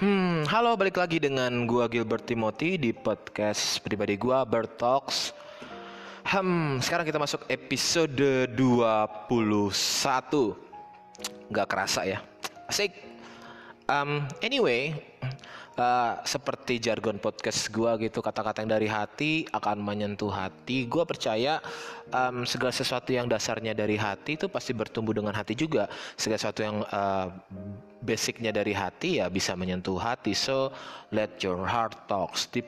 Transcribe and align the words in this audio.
Hmm, 0.00 0.48
halo 0.48 0.80
balik 0.80 0.96
lagi 0.96 1.20
dengan 1.20 1.68
gua 1.68 1.84
Gilbert 1.84 2.24
Timothy 2.24 2.80
di 2.80 2.88
podcast 2.88 3.84
pribadi 3.84 4.16
gua 4.16 4.48
Bert 4.48 4.80
Talks. 4.80 5.36
Hmm, 6.24 6.80
sekarang 6.80 7.04
kita 7.04 7.20
masuk 7.20 7.44
episode 7.52 8.48
21. 8.48 9.28
Gak 11.52 11.68
kerasa 11.68 12.08
ya. 12.08 12.24
Asik. 12.64 12.96
Um, 13.92 14.24
anyway, 14.40 14.96
uh, 15.76 16.18
seperti 16.24 16.80
jargon 16.82 17.20
podcast 17.20 17.70
gua 17.70 17.94
gitu 18.00 18.24
kata-kata 18.24 18.64
yang 18.64 18.72
dari 18.74 18.88
hati 18.90 19.44
akan 19.52 19.78
menyentuh 19.78 20.32
hati. 20.32 20.88
Gua 20.90 21.06
percaya 21.06 21.62
um, 22.10 22.42
segala 22.48 22.72
sesuatu 22.74 23.10
yang 23.14 23.30
dasarnya 23.30 23.76
dari 23.76 23.94
hati 23.94 24.34
itu 24.40 24.46
pasti 24.50 24.72
bertumbuh 24.72 25.14
dengan 25.14 25.36
hati 25.36 25.54
juga. 25.54 25.86
Segala 26.18 26.38
sesuatu 26.40 26.60
yang 26.64 26.82
uh, 26.88 27.28
basicnya 28.00 28.50
dari 28.50 28.72
hati 28.72 29.20
ya 29.20 29.28
bisa 29.28 29.52
menyentuh 29.54 30.00
hati. 30.00 30.32
So 30.32 30.72
let 31.12 31.38
your 31.44 31.60
heart 31.68 31.94
talks. 32.08 32.48
Di, 32.48 32.64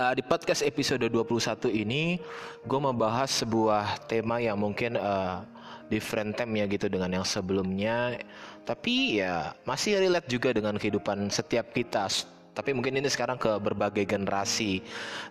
uh, 0.00 0.12
di 0.16 0.22
podcast 0.24 0.64
episode 0.64 1.04
21 1.04 1.70
ini 1.70 2.18
gue 2.64 2.80
membahas 2.80 3.30
sebuah 3.30 4.08
tema 4.08 4.40
yang 4.40 4.56
mungkin 4.56 4.96
uh, 4.96 5.44
different 5.90 6.38
theme 6.38 6.62
ya 6.62 6.64
gitu 6.70 6.86
dengan 6.86 7.10
yang 7.20 7.26
sebelumnya. 7.26 8.16
Tapi 8.64 9.20
ya 9.20 9.52
masih 9.66 9.98
relate 9.98 10.30
juga 10.30 10.54
dengan 10.54 10.78
kehidupan 10.78 11.28
setiap 11.28 11.74
kita. 11.74 12.06
Tapi 12.54 12.70
mungkin 12.70 12.96
ini 12.98 13.10
sekarang 13.10 13.36
ke 13.36 13.50
berbagai 13.58 14.06
generasi. 14.06 14.80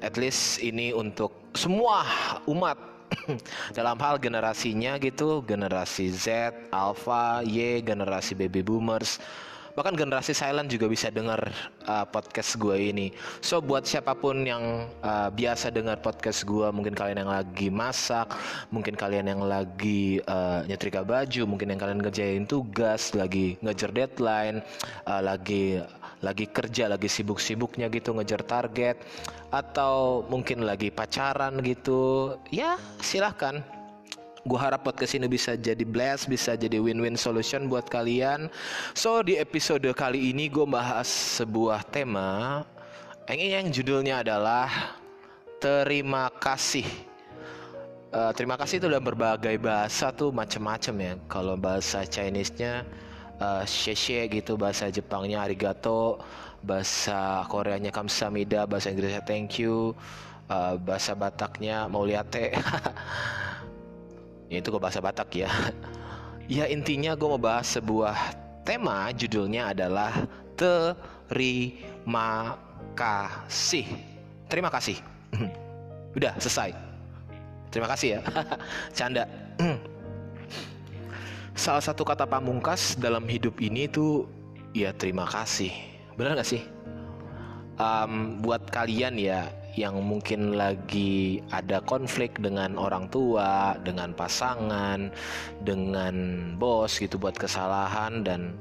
At 0.04 0.20
least 0.20 0.60
ini 0.60 0.92
untuk 0.92 1.32
semua 1.56 2.04
umat 2.46 2.78
dalam 3.78 3.98
hal 3.98 4.22
generasinya 4.22 5.02
gitu, 5.02 5.42
generasi 5.48 6.14
Z, 6.14 6.54
Alpha, 6.70 7.42
Y, 7.42 7.82
generasi 7.82 8.38
baby 8.38 8.62
boomers 8.62 9.18
bahkan 9.74 9.94
generasi 9.98 10.34
silent 10.34 10.70
juga 10.70 10.86
bisa 10.90 11.10
dengar 11.10 11.52
uh, 11.90 12.06
podcast 12.08 12.56
gue 12.58 12.78
ini. 12.78 13.14
So 13.42 13.60
buat 13.60 13.86
siapa 13.86 14.14
pun 14.14 14.46
yang 14.46 14.90
uh, 15.02 15.30
biasa 15.34 15.74
dengar 15.74 16.00
podcast 16.00 16.46
gue, 16.46 16.68
mungkin 16.70 16.94
kalian 16.94 17.26
yang 17.26 17.32
lagi 17.32 17.68
masak, 17.74 18.34
mungkin 18.70 18.94
kalian 18.94 19.30
yang 19.32 19.42
lagi 19.44 20.22
uh, 20.30 20.62
nyetrika 20.66 21.02
baju, 21.02 21.46
mungkin 21.50 21.74
yang 21.74 21.80
kalian 21.82 22.00
ngerjain 22.02 22.46
tugas, 22.46 23.14
lagi 23.18 23.56
ngejar 23.66 23.92
deadline, 23.92 24.62
uh, 25.10 25.22
lagi 25.22 25.82
lagi 26.20 26.52
kerja, 26.52 26.92
lagi 26.92 27.08
sibuk-sibuknya 27.08 27.88
gitu 27.88 28.12
ngejar 28.12 28.44
target, 28.44 29.00
atau 29.56 30.28
mungkin 30.28 30.68
lagi 30.68 30.92
pacaran 30.92 31.64
gitu, 31.64 32.36
ya 32.52 32.76
silahkan 33.00 33.64
Gue 34.48 34.56
harap 34.56 34.88
podcast 34.88 35.20
ini 35.20 35.28
bisa 35.28 35.60
jadi 35.60 35.84
blast, 35.84 36.32
bisa 36.32 36.56
jadi 36.56 36.80
win-win 36.80 37.20
solution 37.20 37.68
buat 37.68 37.92
kalian. 37.92 38.48
So 38.96 39.20
di 39.20 39.36
episode 39.36 39.84
kali 39.92 40.32
ini 40.32 40.48
gue 40.48 40.64
bahas 40.64 41.12
sebuah 41.42 41.84
tema 41.92 42.64
yang, 43.30 43.70
judulnya 43.70 44.26
adalah 44.26 44.96
terima 45.60 46.32
kasih. 46.40 46.88
Uh, 48.10 48.34
terima 48.34 48.58
kasih 48.58 48.82
itu 48.82 48.90
dalam 48.90 49.06
berbagai 49.06 49.54
bahasa 49.62 50.10
tuh 50.10 50.34
macem-macem 50.34 50.96
ya. 50.98 51.14
Kalau 51.30 51.54
bahasa 51.54 52.08
Chinese-nya 52.08 52.88
uh, 53.38 53.62
sheshe 53.68 54.26
gitu, 54.34 54.58
bahasa 54.58 54.90
Jepangnya 54.90 55.46
arigato, 55.46 56.18
bahasa 56.66 57.46
Koreanya 57.52 57.94
kamsahamnida, 57.94 58.66
bahasa 58.66 58.90
Inggrisnya 58.90 59.22
thank 59.22 59.62
you, 59.62 59.94
uh, 60.50 60.80
bahasa 60.82 61.14
Bataknya 61.14 61.86
mau 61.86 62.02
lihat 62.02 62.34
ya 64.50 64.58
itu 64.60 64.74
gue 64.74 64.82
bahasa 64.82 65.00
Batak 65.00 65.30
ya. 65.38 65.50
Ya 66.50 66.66
intinya 66.66 67.14
gue 67.14 67.30
mau 67.30 67.38
bahas 67.38 67.78
sebuah 67.78 68.18
tema 68.66 69.14
judulnya 69.14 69.70
adalah 69.70 70.26
terima 70.58 72.58
kasih. 72.98 73.86
Terima 74.50 74.74
kasih. 74.74 74.98
Udah 76.18 76.34
selesai. 76.42 76.74
Terima 77.70 77.86
kasih 77.86 78.18
ya. 78.18 78.20
Canda. 78.98 79.30
Salah 81.54 81.86
satu 81.86 82.02
kata 82.02 82.26
pamungkas 82.26 82.98
dalam 82.98 83.30
hidup 83.30 83.62
ini 83.62 83.86
tuh 83.86 84.26
ya 84.74 84.90
terima 84.90 85.30
kasih. 85.30 85.70
Benar 86.18 86.34
gak 86.34 86.50
sih? 86.50 86.66
Um, 87.78 88.42
buat 88.42 88.74
kalian 88.74 89.22
ya 89.22 89.54
yang 89.78 90.02
mungkin 90.02 90.58
lagi 90.58 91.44
ada 91.54 91.82
konflik 91.86 92.38
dengan 92.42 92.80
orang 92.80 93.10
tua, 93.12 93.78
dengan 93.86 94.16
pasangan, 94.18 95.14
dengan 95.62 96.16
bos 96.58 96.98
gitu 96.98 97.22
buat 97.22 97.38
kesalahan 97.38 98.26
dan 98.26 98.58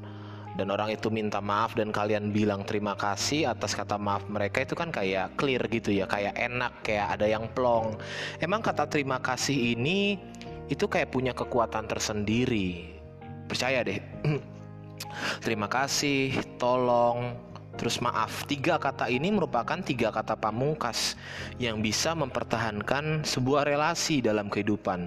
dan 0.58 0.74
orang 0.74 0.90
itu 0.90 1.06
minta 1.06 1.38
maaf 1.38 1.78
dan 1.78 1.94
kalian 1.94 2.34
bilang 2.34 2.66
terima 2.66 2.98
kasih 2.98 3.46
atas 3.46 3.78
kata 3.78 3.94
maaf 3.94 4.26
mereka 4.26 4.66
itu 4.66 4.74
kan 4.74 4.90
kayak 4.90 5.38
clear 5.38 5.62
gitu 5.70 5.94
ya, 5.94 6.10
kayak 6.10 6.34
enak, 6.34 6.82
kayak 6.82 7.14
ada 7.14 7.30
yang 7.30 7.46
plong. 7.54 7.94
Emang 8.42 8.58
kata 8.58 8.90
terima 8.90 9.22
kasih 9.22 9.78
ini 9.78 10.18
itu 10.66 10.90
kayak 10.90 11.14
punya 11.14 11.30
kekuatan 11.30 11.86
tersendiri. 11.86 12.90
Percaya 13.46 13.86
deh. 13.86 14.02
terima 15.46 15.70
kasih, 15.70 16.34
tolong, 16.58 17.38
Terus 17.78 18.02
maaf, 18.02 18.42
tiga 18.50 18.74
kata 18.74 19.06
ini 19.06 19.30
merupakan 19.30 19.78
tiga 19.78 20.10
kata 20.10 20.34
pamungkas 20.34 21.14
yang 21.62 21.78
bisa 21.78 22.10
mempertahankan 22.18 23.22
sebuah 23.22 23.62
relasi 23.62 24.18
dalam 24.18 24.50
kehidupan, 24.50 25.06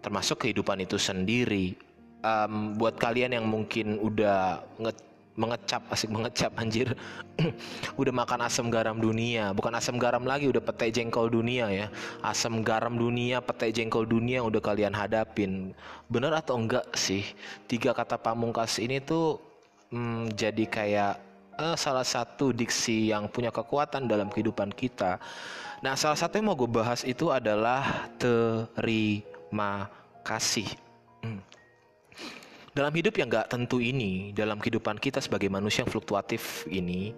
termasuk 0.00 0.48
kehidupan 0.48 0.80
itu 0.80 0.96
sendiri. 0.96 1.76
Um, 2.24 2.78
buat 2.80 2.96
kalian 2.96 3.36
yang 3.36 3.44
mungkin 3.44 4.00
udah 4.00 4.64
nge 4.80 4.94
mengecap 5.36 5.82
asik 5.88 6.12
mengecap 6.12 6.52
anjir. 6.60 6.92
Udah 8.00 8.12
makan 8.12 8.44
asam 8.44 8.68
garam 8.68 9.00
dunia 9.00 9.56
bukan 9.56 9.72
asam 9.72 9.96
garam 9.96 10.28
lagi 10.28 10.44
udah 10.44 10.60
petai 10.60 10.92
jengkol 10.92 11.32
dunia 11.32 11.72
ya. 11.72 11.86
Asam 12.20 12.60
garam 12.60 13.00
dunia 13.00 13.40
petai 13.40 13.72
jengkol 13.72 14.04
dunia 14.04 14.44
yang 14.44 14.48
udah 14.52 14.60
kalian 14.60 14.92
hadapin. 14.92 15.72
Bener 16.12 16.36
atau 16.36 16.60
enggak 16.60 16.84
sih 16.92 17.24
tiga 17.64 17.96
kata 17.96 18.20
pamungkas 18.20 18.76
ini 18.76 19.00
tuh 19.00 19.40
hmm, 19.88 20.36
jadi 20.36 20.64
kayak 20.68 21.31
uh, 21.62 21.78
salah 21.78 22.02
satu 22.02 22.50
diksi 22.50 23.14
yang 23.14 23.30
punya 23.30 23.54
kekuatan 23.54 24.10
dalam 24.10 24.26
kehidupan 24.26 24.74
kita. 24.74 25.22
Nah, 25.82 25.94
salah 25.94 26.18
satu 26.18 26.38
yang 26.38 26.50
mau 26.50 26.58
gue 26.58 26.66
bahas 26.66 27.06
itu 27.06 27.30
adalah 27.30 28.10
terima 28.18 29.86
kasih. 30.26 30.66
Hmm. 31.22 31.42
Dalam 32.72 32.94
hidup 32.94 33.14
yang 33.20 33.28
gak 33.28 33.52
tentu 33.52 33.84
ini, 33.84 34.32
dalam 34.32 34.56
kehidupan 34.56 34.96
kita 34.96 35.20
sebagai 35.20 35.52
manusia 35.52 35.84
yang 35.84 35.90
fluktuatif 35.92 36.64
ini, 36.70 37.12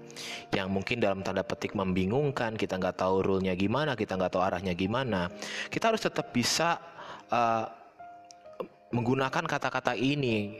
yang 0.50 0.69
mungkin 0.69 0.99
dalam 0.99 1.22
tanda 1.22 1.47
petik 1.47 1.78
membingungkan, 1.78 2.59
kita 2.59 2.75
nggak 2.75 2.99
tahu 2.99 3.22
rule-nya 3.22 3.55
gimana, 3.55 3.94
kita 3.94 4.19
nggak 4.19 4.34
tahu 4.34 4.43
arahnya 4.43 4.75
gimana, 4.75 5.31
kita 5.71 5.94
harus 5.94 6.03
tetap 6.03 6.34
bisa 6.34 6.82
uh, 7.31 7.71
menggunakan 8.91 9.47
kata-kata 9.47 9.94
ini. 9.94 10.59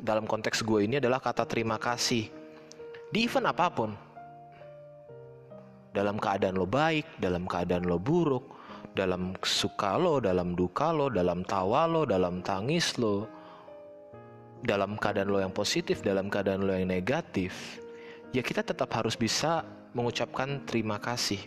Dalam 0.00 0.24
konteks 0.24 0.64
gue 0.64 0.88
ini 0.88 0.96
adalah 0.96 1.20
kata 1.20 1.44
terima 1.44 1.76
kasih 1.76 2.39
di 3.10 3.26
event 3.26 3.50
apa 3.50 3.66
pun. 3.70 3.90
Dalam 5.90 6.22
keadaan 6.22 6.54
lo 6.54 6.70
baik, 6.70 7.18
dalam 7.18 7.50
keadaan 7.50 7.82
lo 7.82 7.98
buruk, 7.98 8.46
dalam 8.94 9.34
suka 9.42 9.98
lo, 9.98 10.22
dalam 10.22 10.54
duka 10.54 10.94
lo, 10.94 11.10
dalam 11.10 11.42
tawa 11.42 11.90
lo, 11.90 12.06
dalam 12.06 12.42
tangis 12.46 12.94
lo, 12.94 13.26
dalam 14.62 14.94
keadaan 14.94 15.28
lo 15.30 15.42
yang 15.42 15.54
positif, 15.54 15.98
dalam 16.06 16.30
keadaan 16.30 16.62
lo 16.62 16.70
yang 16.70 16.86
negatif, 16.86 17.82
ya 18.30 18.42
kita 18.44 18.62
tetap 18.62 18.86
harus 18.94 19.18
bisa 19.18 19.66
mengucapkan 19.90 20.62
terima 20.62 21.02
kasih. 21.02 21.42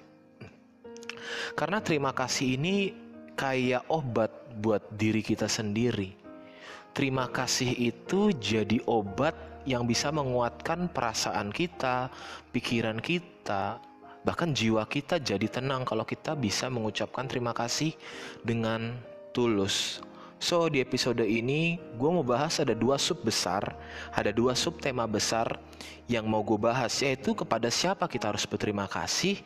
Karena 1.56 1.80
terima 1.80 2.12
kasih 2.12 2.60
ini 2.60 2.92
kayak 3.40 3.88
obat 3.88 4.32
buat 4.60 4.84
diri 5.00 5.24
kita 5.24 5.48
sendiri. 5.48 6.20
Terima 6.94 7.26
kasih 7.32 7.74
itu 7.74 8.30
jadi 8.38 8.78
obat 8.86 9.34
yang 9.64 9.88
bisa 9.88 10.12
menguatkan 10.12 10.92
perasaan 10.92 11.50
kita, 11.52 12.12
pikiran 12.52 13.00
kita, 13.00 13.80
bahkan 14.24 14.56
jiwa 14.56 14.88
kita 14.88 15.20
jadi 15.20 15.48
tenang 15.52 15.84
kalau 15.84 16.08
kita 16.08 16.36
bisa 16.36 16.72
mengucapkan 16.72 17.28
terima 17.28 17.52
kasih 17.52 17.92
dengan 18.44 18.96
tulus. 19.36 20.00
So 20.44 20.68
di 20.68 20.84
episode 20.84 21.24
ini 21.24 21.80
gue 21.96 22.10
mau 22.12 22.24
bahas 22.24 22.60
ada 22.60 22.76
dua 22.76 23.00
sub 23.00 23.24
besar, 23.24 23.64
ada 24.12 24.32
dua 24.36 24.52
sub 24.60 24.76
tema 24.76 25.08
besar 25.08 25.56
yang 26.12 26.28
mau 26.28 26.44
gue 26.44 26.60
bahas 26.60 26.92
yaitu 27.00 27.32
kepada 27.32 27.72
siapa 27.72 28.12
kita 28.12 28.36
harus 28.36 28.44
berterima 28.44 28.84
kasih 28.92 29.40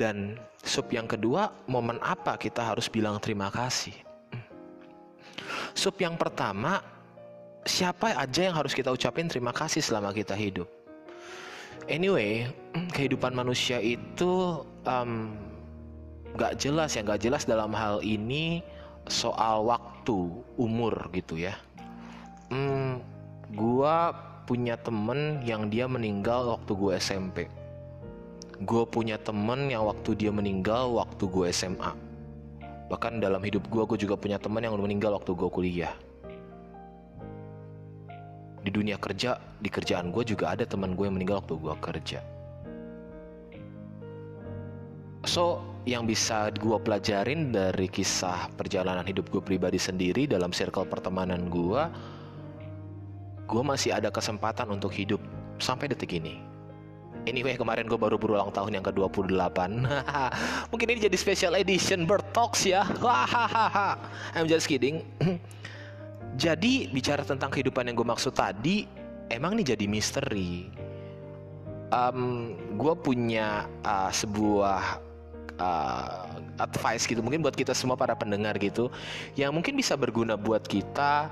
dan 0.00 0.40
sub 0.64 0.88
yang 0.88 1.04
kedua 1.04 1.52
momen 1.68 2.00
apa 2.00 2.40
kita 2.40 2.64
harus 2.64 2.88
bilang 2.88 3.20
terima 3.20 3.52
kasih. 3.52 3.92
Sub 5.76 5.92
yang 6.00 6.16
pertama 6.16 6.80
siapa 7.64 8.16
aja 8.16 8.50
yang 8.50 8.56
harus 8.56 8.72
kita 8.72 8.88
ucapin 8.92 9.28
terima 9.28 9.52
kasih 9.52 9.84
selama 9.84 10.14
kita 10.16 10.32
hidup. 10.32 10.68
Anyway, 11.90 12.46
kehidupan 12.94 13.34
manusia 13.34 13.82
itu 13.82 14.62
um, 14.86 15.34
gak 16.38 16.60
jelas 16.60 16.94
ya, 16.94 17.02
gak 17.02 17.20
jelas 17.20 17.42
dalam 17.44 17.74
hal 17.74 17.98
ini 18.04 18.62
soal 19.10 19.66
waktu, 19.66 20.30
umur 20.54 20.94
gitu 21.10 21.40
ya. 21.40 21.58
Hmm, 22.52 23.02
gua 23.56 24.14
punya 24.50 24.74
temen 24.74 25.46
yang 25.46 25.70
dia 25.70 25.86
meninggal 25.86 26.58
waktu 26.58 26.72
gue 26.74 26.92
SMP. 26.98 27.38
Gue 28.66 28.82
punya 28.82 29.14
temen 29.14 29.70
yang 29.70 29.86
waktu 29.86 30.18
dia 30.18 30.34
meninggal 30.34 30.90
waktu 30.98 31.22
gue 31.30 31.46
SMA. 31.54 31.94
Bahkan 32.90 33.22
dalam 33.22 33.38
hidup 33.46 33.70
gue, 33.70 33.86
gue 33.94 33.98
juga 34.02 34.18
punya 34.18 34.42
temen 34.42 34.66
yang 34.66 34.74
meninggal 34.74 35.14
waktu 35.14 35.38
gue 35.38 35.48
kuliah. 35.54 35.94
Di 38.60 38.68
dunia 38.68 39.00
kerja, 39.00 39.40
di 39.56 39.72
kerjaan 39.72 40.12
gue 40.12 40.24
juga 40.24 40.52
ada 40.52 40.68
teman 40.68 40.92
gue 40.92 41.08
yang 41.08 41.16
meninggal 41.16 41.40
waktu 41.40 41.56
gue 41.56 41.74
kerja. 41.80 42.20
So, 45.28 45.60
yang 45.88 46.04
bisa 46.04 46.52
gue 46.52 46.76
pelajarin 46.80 47.52
dari 47.52 47.88
kisah 47.88 48.52
perjalanan 48.56 49.04
hidup 49.04 49.32
gue 49.32 49.40
pribadi 49.40 49.80
sendiri 49.80 50.28
dalam 50.28 50.52
circle 50.52 50.84
pertemanan 50.84 51.48
gue, 51.48 51.82
gue 53.48 53.62
masih 53.64 53.96
ada 53.96 54.12
kesempatan 54.12 54.68
untuk 54.68 54.92
hidup 54.92 55.20
sampai 55.56 55.88
detik 55.88 56.16
ini. 56.16 56.40
Anyway, 57.28 57.52
kemarin 57.60 57.84
gue 57.84 58.00
baru 58.00 58.16
berulang 58.16 58.48
tahun 58.48 58.80
yang 58.80 58.84
ke-28. 58.84 59.58
Mungkin 60.72 60.86
ini 60.88 61.00
jadi 61.04 61.16
special 61.20 61.52
edition 61.60 62.08
Bird 62.08 62.24
Talks 62.32 62.64
ya. 62.64 62.80
I'm 64.36 64.48
just 64.48 64.64
kidding. 64.64 65.04
jadi, 66.40 66.88
bicara 66.88 67.20
tentang 67.20 67.52
kehidupan 67.52 67.84
yang 67.84 68.00
gue 68.00 68.08
maksud 68.08 68.32
tadi, 68.32 68.88
emang 69.28 69.60
ini 69.60 69.62
jadi 69.68 69.84
misteri. 69.84 70.72
Um, 71.92 72.56
gue 72.80 72.94
punya 72.96 73.68
uh, 73.84 74.08
sebuah 74.08 75.10
uh, 75.60 76.40
advice 76.58 77.04
gitu 77.04 77.20
mungkin 77.20 77.44
buat 77.44 77.54
kita 77.54 77.76
semua 77.76 77.94
para 77.94 78.16
pendengar 78.16 78.56
gitu 78.62 78.88
yang 79.34 79.50
mungkin 79.50 79.74
bisa 79.74 79.98
berguna 79.98 80.38
buat 80.38 80.64
kita 80.64 81.28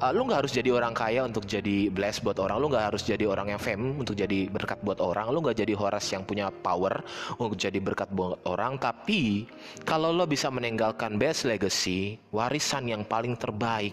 uh, 0.00 0.10
lu 0.10 0.26
nggak 0.26 0.44
harus 0.44 0.52
jadi 0.56 0.72
orang 0.72 0.96
kaya 0.96 1.24
untuk 1.24 1.44
jadi 1.44 1.92
bless 1.92 2.18
buat 2.18 2.40
orang 2.40 2.56
lu 2.58 2.72
nggak 2.72 2.92
harus 2.92 3.02
jadi 3.04 3.28
orang 3.28 3.54
yang 3.54 3.60
fame 3.60 4.00
untuk 4.00 4.16
jadi 4.16 4.48
berkat 4.48 4.80
buat 4.80 4.98
orang 4.98 5.28
lu 5.30 5.44
nggak 5.44 5.60
jadi 5.60 5.72
Horas 5.76 6.08
yang 6.10 6.24
punya 6.24 6.48
power 6.50 7.04
untuk 7.36 7.60
jadi 7.60 7.78
berkat 7.78 8.08
buat 8.12 8.40
orang 8.48 8.80
tapi 8.80 9.46
kalau 9.84 10.10
lo 10.10 10.24
bisa 10.24 10.48
meninggalkan 10.48 11.20
best 11.20 11.44
legacy 11.48 12.16
warisan 12.32 12.88
yang 12.88 13.02
paling 13.04 13.36
terbaik 13.36 13.92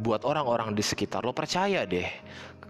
buat 0.00 0.24
orang-orang 0.24 0.72
di 0.72 0.80
sekitar 0.80 1.22
lo 1.22 1.36
percaya 1.36 1.84
deh 1.84 2.08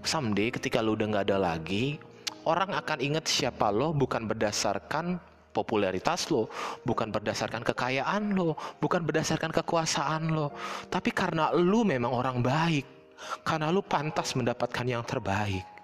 someday 0.03 0.51
ketika 0.51 0.83
lo 0.83 0.99
udah 0.99 1.07
nggak 1.07 1.25
ada 1.31 1.39
lagi 1.39 1.97
orang 2.45 2.75
akan 2.75 2.99
ingat 2.99 3.31
siapa 3.31 3.71
lo 3.71 3.95
bukan 3.95 4.27
berdasarkan 4.27 5.31
popularitas 5.51 6.31
lo, 6.31 6.47
bukan 6.87 7.11
berdasarkan 7.11 7.67
kekayaan 7.67 8.39
lo, 8.39 8.55
bukan 8.79 9.03
berdasarkan 9.03 9.51
kekuasaan 9.51 10.31
lo, 10.31 10.55
tapi 10.87 11.11
karena 11.11 11.51
lo 11.51 11.83
memang 11.83 12.15
orang 12.15 12.39
baik, 12.39 12.87
karena 13.43 13.75
lo 13.75 13.83
pantas 13.83 14.33
mendapatkan 14.39 14.87
yang 14.87 15.03
terbaik. 15.03 15.80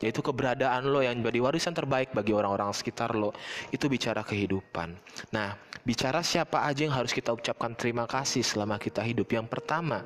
Yaitu 0.00 0.24
keberadaan 0.24 0.88
lo 0.88 1.04
yang 1.04 1.20
menjadi 1.20 1.40
warisan 1.44 1.76
terbaik 1.76 2.12
bagi 2.16 2.32
orang-orang 2.32 2.72
sekitar 2.72 3.12
lo. 3.12 3.36
Itu 3.68 3.86
bicara 3.86 4.24
kehidupan. 4.24 4.96
Nah, 5.32 5.56
bicara 5.84 6.24
siapa 6.24 6.64
aja 6.64 6.88
yang 6.88 6.96
harus 6.96 7.12
kita 7.12 7.36
ucapkan 7.36 7.76
terima 7.76 8.08
kasih 8.08 8.40
selama 8.40 8.80
kita 8.80 9.04
hidup. 9.04 9.28
Yang 9.28 9.52
pertama, 9.52 10.04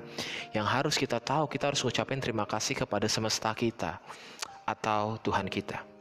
yang 0.50 0.66
harus 0.66 0.98
kita 0.98 1.22
tahu, 1.22 1.46
kita 1.46 1.70
harus 1.70 1.82
ucapin 1.86 2.18
terima 2.18 2.42
kasih 2.44 2.74
kepada 2.74 3.06
semesta 3.06 3.54
kita 3.54 4.02
atau 4.66 5.16
Tuhan 5.22 5.46
kita. 5.46 5.94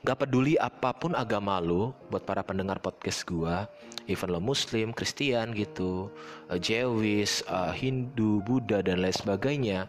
Gak 0.00 0.24
peduli 0.24 0.56
apa 0.56 0.96
pun 0.96 1.12
agama 1.12 1.60
lo, 1.60 1.92
buat 2.08 2.24
para 2.24 2.40
pendengar 2.40 2.80
podcast 2.80 3.24
gua, 3.28 3.68
even 4.08 4.32
lo 4.32 4.40
Muslim, 4.40 4.96
Kristen 4.96 5.52
gitu, 5.52 6.08
uh, 6.48 6.56
Jewish, 6.56 7.44
uh, 7.48 7.72
Hindu, 7.72 8.40
Buddha 8.44 8.80
dan 8.80 9.04
lain 9.04 9.12
sebagainya, 9.12 9.84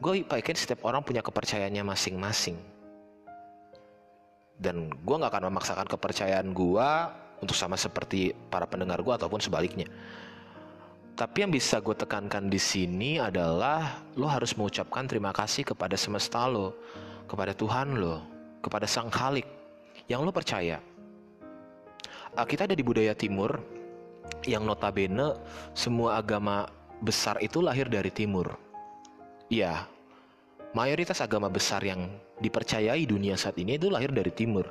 gue 0.00 0.24
yakin 0.24 0.56
setiap 0.56 0.88
orang 0.88 1.04
punya 1.04 1.20
kepercayaannya 1.20 1.84
masing-masing. 1.84 2.56
Dan 4.60 4.92
gue 4.92 5.14
gak 5.16 5.32
akan 5.32 5.52
memaksakan 5.52 5.88
kepercayaan 5.88 6.52
gue 6.52 6.88
untuk 7.40 7.56
sama 7.56 7.76
seperti 7.76 8.32
para 8.52 8.64
pendengar 8.64 9.00
gue 9.00 9.12
ataupun 9.12 9.40
sebaliknya. 9.40 9.88
Tapi 11.16 11.44
yang 11.44 11.52
bisa 11.52 11.84
gue 11.84 11.92
tekankan 11.92 12.48
di 12.48 12.56
sini 12.56 13.20
adalah 13.20 14.00
lo 14.16 14.24
harus 14.24 14.56
mengucapkan 14.56 15.04
terima 15.04 15.36
kasih 15.36 15.68
kepada 15.68 15.92
semesta 15.96 16.48
lo, 16.48 16.76
kepada 17.28 17.52
Tuhan 17.52 18.00
lo, 18.00 18.24
kepada 18.64 18.88
Sang 18.88 19.12
Khalik 19.12 19.44
yang 20.08 20.24
lo 20.24 20.32
percaya. 20.32 20.80
Uh, 22.32 22.46
kita 22.48 22.64
ada 22.64 22.72
di 22.72 22.80
budaya 22.80 23.12
timur 23.12 23.60
yang 24.48 24.64
notabene 24.64 25.36
semua 25.76 26.22
agama 26.22 26.64
besar 27.04 27.36
itu 27.44 27.60
lahir 27.60 27.90
dari 27.92 28.08
timur. 28.08 28.69
Ya, 29.50 29.90
mayoritas 30.78 31.18
agama 31.18 31.50
besar 31.50 31.82
yang 31.82 32.06
dipercayai 32.38 33.02
dunia 33.02 33.34
saat 33.34 33.58
ini 33.58 33.74
itu 33.74 33.90
lahir 33.90 34.14
dari 34.14 34.30
timur. 34.30 34.70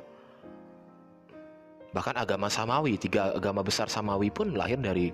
Bahkan 1.92 2.16
agama 2.16 2.48
Samawi, 2.48 2.96
tiga 2.96 3.36
agama 3.36 3.60
besar 3.60 3.92
Samawi 3.92 4.32
pun 4.32 4.56
lahir 4.56 4.80
dari 4.80 5.12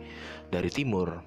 dari 0.48 0.70
timur 0.70 1.18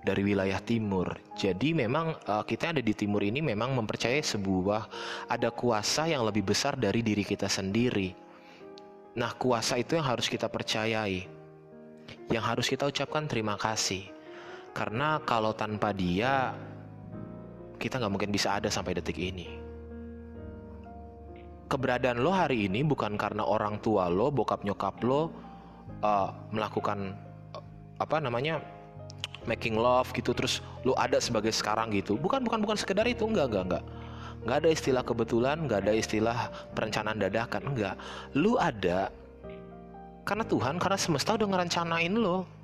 dari 0.00 0.24
wilayah 0.24 0.60
timur. 0.64 1.12
Jadi 1.36 1.76
memang 1.76 2.16
uh, 2.24 2.44
kita 2.44 2.72
ada 2.72 2.80
di 2.80 2.94
timur 2.96 3.20
ini 3.20 3.44
memang 3.44 3.76
mempercayai 3.76 4.24
sebuah 4.24 4.82
ada 5.28 5.52
kuasa 5.52 6.08
yang 6.08 6.24
lebih 6.24 6.44
besar 6.44 6.76
dari 6.76 7.04
diri 7.04 7.24
kita 7.24 7.48
sendiri. 7.48 8.16
Nah, 9.16 9.34
kuasa 9.36 9.76
itu 9.76 9.98
yang 9.98 10.06
harus 10.06 10.30
kita 10.30 10.48
percayai. 10.48 11.26
Yang 12.30 12.44
harus 12.46 12.66
kita 12.70 12.86
ucapkan 12.86 13.26
terima 13.26 13.58
kasih. 13.58 14.06
Karena 14.70 15.18
kalau 15.26 15.50
tanpa 15.52 15.90
dia 15.90 16.54
kita 17.80 17.96
nggak 17.96 18.12
mungkin 18.12 18.30
bisa 18.30 18.60
ada 18.60 18.68
sampai 18.68 18.92
detik 18.92 19.16
ini. 19.16 19.48
Keberadaan 21.70 22.20
lo 22.20 22.34
hari 22.34 22.68
ini 22.68 22.84
bukan 22.84 23.16
karena 23.16 23.46
orang 23.46 23.80
tua 23.80 24.12
lo, 24.12 24.28
bokap 24.28 24.66
nyokap 24.66 25.00
lo 25.00 25.32
uh, 26.04 26.28
melakukan 26.52 27.16
uh, 27.56 27.62
apa 27.96 28.20
namanya 28.20 28.60
making 29.48 29.80
love 29.80 30.12
gitu 30.12 30.36
terus 30.36 30.60
lu 30.84 30.92
ada 31.00 31.16
sebagai 31.16 31.54
sekarang 31.54 31.88
gitu. 31.96 32.20
Bukan 32.20 32.44
bukan 32.44 32.60
bukan 32.60 32.76
sekedar 32.76 33.08
itu 33.08 33.24
enggak 33.24 33.48
enggak 33.48 33.64
enggak. 33.70 33.84
Nggak 34.44 34.56
ada 34.60 34.68
istilah 34.68 35.02
kebetulan 35.06 35.56
nggak 35.64 35.80
ada 35.88 35.92
istilah 35.96 36.38
perencanaan 36.76 37.16
dadakan 37.16 37.62
enggak. 37.72 37.94
Lu 38.36 38.60
ada 38.60 39.08
karena 40.28 40.44
Tuhan 40.44 40.76
karena 40.76 40.98
semesta 41.00 41.38
udah 41.38 41.48
ngerencanain 41.48 42.12
lo 42.12 42.59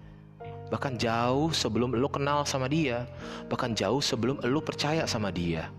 bahkan 0.66 0.98
jauh 0.98 1.54
sebelum 1.54 1.94
lu 1.94 2.08
kenal 2.10 2.42
sama 2.42 2.66
dia 2.66 3.06
bahkan 3.46 3.70
jauh 3.74 4.02
sebelum 4.02 4.42
lu 4.42 4.58
percaya 4.58 5.06
sama 5.06 5.30
dia 5.30 5.70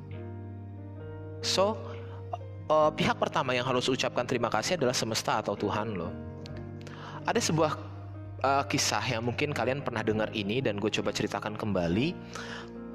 so 1.43 1.75
uh, 2.71 2.91
pihak 2.91 3.19
pertama 3.19 3.51
yang 3.51 3.67
harus 3.67 3.91
ucapkan 3.91 4.23
terima 4.23 4.47
kasih 4.47 4.79
adalah 4.79 4.95
semesta 4.95 5.43
atau 5.43 5.59
Tuhan 5.59 5.95
lo 5.99 6.09
ada 7.27 7.43
sebuah 7.43 7.75
uh, 8.43 8.63
kisah 8.67 9.03
yang 9.03 9.25
mungkin 9.25 9.53
kalian 9.53 9.81
pernah 9.81 9.99
dengar 9.99 10.29
ini 10.33 10.61
dan 10.61 10.77
gue 10.77 10.87
coba 10.87 11.11
ceritakan 11.11 11.57
kembali. 11.57 12.15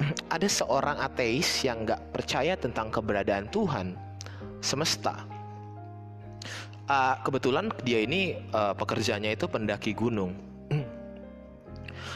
Ada 0.35 0.49
seorang 0.49 0.99
ateis 1.05 1.63
yang 1.67 1.85
nggak 1.85 2.17
percaya 2.17 2.57
tentang 2.57 2.89
keberadaan 2.89 3.53
Tuhan 3.53 3.93
semesta. 4.65 5.29
Uh, 6.89 7.15
kebetulan 7.23 7.71
dia 7.87 8.03
ini 8.03 8.37
uh, 8.53 8.75
pekerjaannya 8.75 9.39
itu 9.39 9.47
pendaki 9.47 9.95
gunung. 9.95 10.35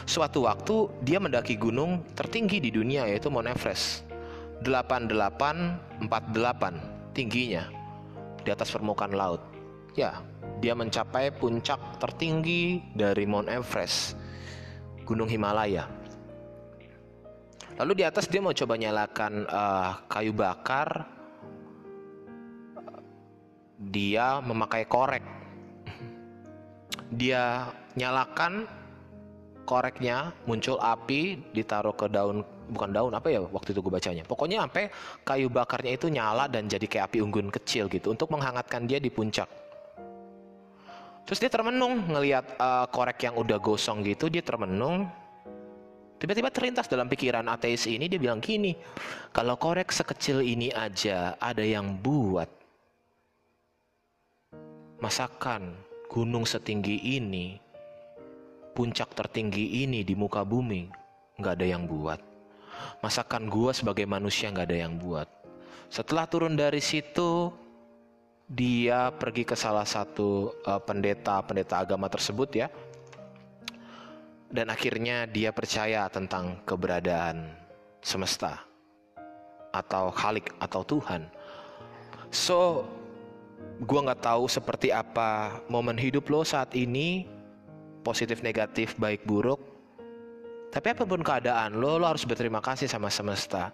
Suatu 0.05 0.45
waktu 0.45 0.91
dia 1.01 1.17
mendaki 1.17 1.57
gunung 1.57 2.05
tertinggi 2.13 2.61
di 2.61 2.69
dunia 2.69 3.09
yaitu 3.09 3.31
Mount 3.31 3.49
Everest. 3.49 4.05
8848 4.61 7.13
tingginya 7.13 7.69
di 8.41 8.49
atas 8.49 8.69
permukaan 8.69 9.13
laut. 9.13 9.41
Ya, 9.97 10.21
dia 10.61 10.77
mencapai 10.77 11.33
puncak 11.33 11.79
tertinggi 11.97 12.81
dari 12.93 13.25
Mount 13.25 13.49
Everest, 13.49 14.13
Gunung 15.05 15.29
Himalaya. 15.29 15.89
Lalu 17.77 18.01
di 18.01 18.03
atas 18.05 18.25
dia 18.25 18.41
mau 18.41 18.53
coba 18.53 18.73
nyalakan 18.77 19.45
uh, 19.45 19.91
kayu 20.09 20.33
bakar. 20.33 21.05
Dia 23.77 24.41
memakai 24.41 24.89
korek. 24.89 25.21
Dia 27.13 27.69
nyalakan 27.93 28.65
koreknya, 29.67 30.31
muncul 30.47 30.79
api, 30.79 31.51
ditaruh 31.51 31.91
ke 31.91 32.07
daun 32.07 32.47
bukan 32.71 32.91
daun 32.91 33.11
apa 33.11 33.27
ya 33.27 33.43
waktu 33.43 33.75
itu 33.75 33.83
gue 33.83 33.91
bacanya. 33.91 34.23
Pokoknya 34.23 34.63
sampai 34.63 34.87
kayu 35.27 35.51
bakarnya 35.51 35.99
itu 35.99 36.07
nyala 36.07 36.47
dan 36.47 36.71
jadi 36.71 36.87
kayak 36.87 37.11
api 37.11 37.19
unggun 37.19 37.51
kecil 37.51 37.91
gitu 37.91 38.15
untuk 38.15 38.31
menghangatkan 38.31 38.87
dia 38.87 39.03
di 39.03 39.11
puncak. 39.11 39.51
Terus 41.27 41.43
dia 41.43 41.51
termenung 41.51 42.07
ngelihat 42.07 42.55
uh, 42.55 42.87
korek 42.87 43.27
yang 43.27 43.35
udah 43.35 43.59
gosong 43.59 43.99
gitu, 44.07 44.31
dia 44.31 44.39
termenung. 44.39 45.11
Tiba-tiba 46.17 46.49
terlintas 46.49 46.87
dalam 46.87 47.11
pikiran 47.11 47.45
ateis 47.51 47.83
ini 47.85 48.07
dia 48.07 48.17
bilang 48.17 48.39
gini, 48.39 48.73
kalau 49.35 49.59
korek 49.59 49.91
sekecil 49.91 50.39
ini 50.39 50.71
aja 50.71 51.35
ada 51.37 51.61
yang 51.61 51.99
buat. 51.99 52.47
Masakan 54.97 55.77
gunung 56.09 56.47
setinggi 56.47 56.97
ini, 57.19 57.59
puncak 58.77 59.17
tertinggi 59.17 59.81
ini 59.81 60.05
di 60.05 60.13
muka 60.13 60.45
bumi, 60.45 60.85
nggak 61.41 61.53
ada 61.57 61.65
yang 61.65 61.89
buat. 61.89 62.21
masakan 63.01 63.49
gue 63.49 63.71
sebagai 63.73 64.05
manusia 64.09 64.49
nggak 64.49 64.67
ada 64.69 64.79
yang 64.87 64.95
buat. 64.97 65.29
Setelah 65.87 66.27
turun 66.27 66.57
dari 66.57 66.83
situ, 66.83 67.51
dia 68.47 69.11
pergi 69.11 69.43
ke 69.43 69.55
salah 69.55 69.87
satu 69.87 70.55
uh, 70.63 70.81
pendeta 70.81 71.39
pendeta 71.43 71.83
agama 71.83 72.07
tersebut 72.07 72.49
ya, 72.55 72.67
dan 74.51 74.71
akhirnya 74.71 75.27
dia 75.27 75.51
percaya 75.51 76.07
tentang 76.11 76.59
keberadaan 76.63 77.55
semesta 78.03 78.63
atau 79.71 80.11
Khalik 80.11 80.55
atau 80.63 80.81
Tuhan. 80.83 81.27
So, 82.31 82.83
gue 83.83 83.99
nggak 83.99 84.23
tahu 84.23 84.51
seperti 84.51 84.91
apa 84.91 85.59
momen 85.71 85.95
hidup 85.95 86.27
lo 86.27 86.43
saat 86.43 86.75
ini, 86.75 87.27
positif 88.01 88.41
negatif 88.45 88.97
baik 88.99 89.23
buruk. 89.23 89.61
Tapi 90.67 90.93
apa 90.93 91.07
pun 91.07 91.23
keadaan 91.23 91.79
lo, 91.79 91.95
lo 91.95 92.05
harus 92.05 92.27
berterima 92.27 92.59
kasih 92.59 92.91
sama 92.91 93.07
semesta 93.07 93.71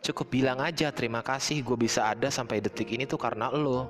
Cukup 0.00 0.32
bilang 0.32 0.64
aja 0.64 0.88
terima 0.96 1.20
kasih 1.20 1.60
gue 1.60 1.76
bisa 1.76 2.08
ada 2.08 2.32
sampai 2.32 2.64
detik 2.64 2.88
ini 2.96 3.04
tuh 3.04 3.20
karena 3.20 3.52
lo. 3.52 3.84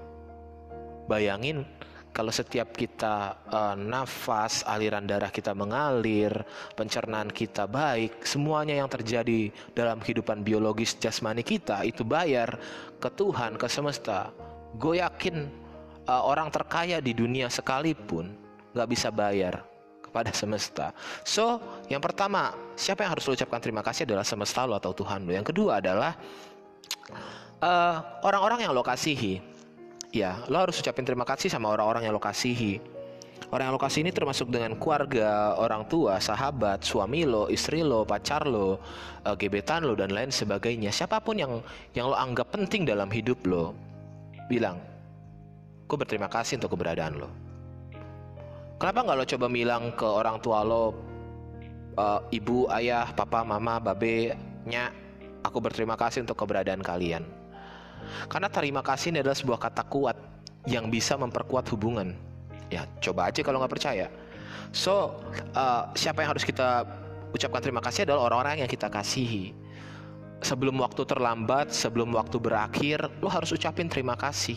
Bayangin 1.07 1.62
kalau 2.11 2.35
setiap 2.35 2.75
kita 2.75 3.38
uh, 3.47 3.79
nafas, 3.79 4.67
aliran 4.67 5.07
darah 5.07 5.31
kita 5.31 5.55
mengalir, 5.55 6.35
pencernaan 6.75 7.31
kita 7.31 7.71
baik, 7.71 8.26
semuanya 8.26 8.83
yang 8.83 8.90
terjadi 8.90 9.55
dalam 9.71 10.02
kehidupan 10.02 10.43
biologis 10.43 10.99
jasmani 10.99 11.47
kita 11.47 11.87
itu 11.87 12.02
bayar 12.02 12.59
ke 12.99 13.07
Tuhan, 13.14 13.55
ke 13.55 13.71
semesta. 13.71 14.35
Gue 14.75 14.99
yakin 14.99 15.47
uh, 16.11 16.26
orang 16.26 16.50
terkaya 16.50 16.99
di 16.99 17.14
dunia 17.14 17.47
sekalipun 17.47 18.35
nggak 18.75 18.89
bisa 18.89 19.09
bayar 19.11 19.65
kepada 20.11 20.35
semesta. 20.35 20.91
So, 21.23 21.62
yang 21.87 22.03
pertama, 22.03 22.50
siapa 22.75 23.07
yang 23.07 23.15
harus 23.15 23.23
lo 23.31 23.39
ucapkan 23.39 23.62
terima 23.62 23.87
kasih 23.87 24.03
adalah 24.11 24.27
semesta 24.27 24.67
lo 24.67 24.75
atau 24.75 24.91
Tuhan 24.91 25.23
lo. 25.23 25.31
Yang 25.31 25.55
kedua 25.55 25.79
adalah 25.79 26.19
eh, 27.62 27.97
orang-orang 28.27 28.67
yang 28.67 28.75
lo 28.75 28.83
kasihi. 28.83 29.39
Ya, 30.11 30.43
lo 30.50 30.67
harus 30.67 30.83
ucapin 30.83 31.07
terima 31.07 31.23
kasih 31.23 31.47
sama 31.47 31.71
orang-orang 31.71 32.11
yang 32.11 32.15
lo 32.19 32.19
kasihi. 32.19 32.83
Orang 33.50 33.71
yang 33.71 33.75
lo 33.75 33.83
kasih 33.83 34.07
ini 34.07 34.15
termasuk 34.15 34.47
dengan 34.47 34.79
keluarga, 34.79 35.59
orang 35.59 35.83
tua, 35.91 36.23
sahabat, 36.23 36.87
suami 36.87 37.27
lo, 37.27 37.50
istri 37.50 37.83
lo, 37.83 38.07
pacar 38.07 38.47
lo, 38.47 38.79
uh, 39.27 39.35
gebetan 39.35 39.83
lo 39.83 39.99
dan 39.99 40.15
lain 40.15 40.31
sebagainya. 40.31 40.95
Siapa 40.95 41.19
pun 41.19 41.35
yang 41.35 41.59
yang 41.91 42.07
lo 42.07 42.15
anggap 42.15 42.55
penting 42.55 42.87
dalam 42.87 43.11
hidup 43.11 43.43
lo, 43.50 43.75
bilang, 44.47 44.79
gue 45.83 45.97
berterima 45.99 46.31
kasih 46.31 46.62
untuk 46.62 46.79
keberadaan 46.79 47.19
lo. 47.19 47.50
Kenapa 48.81 49.05
nggak 49.05 49.19
lo 49.21 49.27
coba 49.29 49.47
bilang 49.53 49.93
ke 49.93 50.09
orang 50.09 50.41
tua 50.41 50.65
lo, 50.65 50.97
uh, 52.01 52.25
ibu, 52.33 52.65
ayah, 52.73 53.13
papa, 53.13 53.45
mama, 53.45 53.77
babe, 53.77 54.33
nya, 54.65 54.89
aku 55.45 55.61
berterima 55.61 56.01
kasih 56.01 56.25
untuk 56.25 56.41
keberadaan 56.41 56.81
kalian. 56.81 57.21
Karena 58.33 58.49
terima 58.49 58.81
kasih 58.81 59.13
ini 59.13 59.21
adalah 59.21 59.37
sebuah 59.37 59.61
kata 59.61 59.85
kuat 59.85 60.17
yang 60.65 60.89
bisa 60.89 61.21
memperkuat 61.21 61.69
hubungan. 61.77 62.17
Ya, 62.73 62.89
coba 63.05 63.29
aja 63.29 63.45
kalau 63.45 63.61
nggak 63.61 63.69
percaya. 63.77 64.09
So, 64.73 65.21
uh, 65.53 65.93
siapa 65.93 66.25
yang 66.25 66.33
harus 66.33 66.49
kita 66.49 66.89
ucapkan 67.37 67.61
terima 67.61 67.85
kasih 67.85 68.09
adalah 68.09 68.33
orang-orang 68.33 68.65
yang 68.65 68.71
kita 68.73 68.89
kasihi. 68.89 69.53
Sebelum 70.41 70.81
waktu 70.81 71.05
terlambat, 71.05 71.69
sebelum 71.69 72.17
waktu 72.17 72.41
berakhir, 72.41 73.13
lo 73.21 73.29
harus 73.29 73.53
ucapin 73.53 73.93
terima 73.93 74.17
kasih 74.17 74.57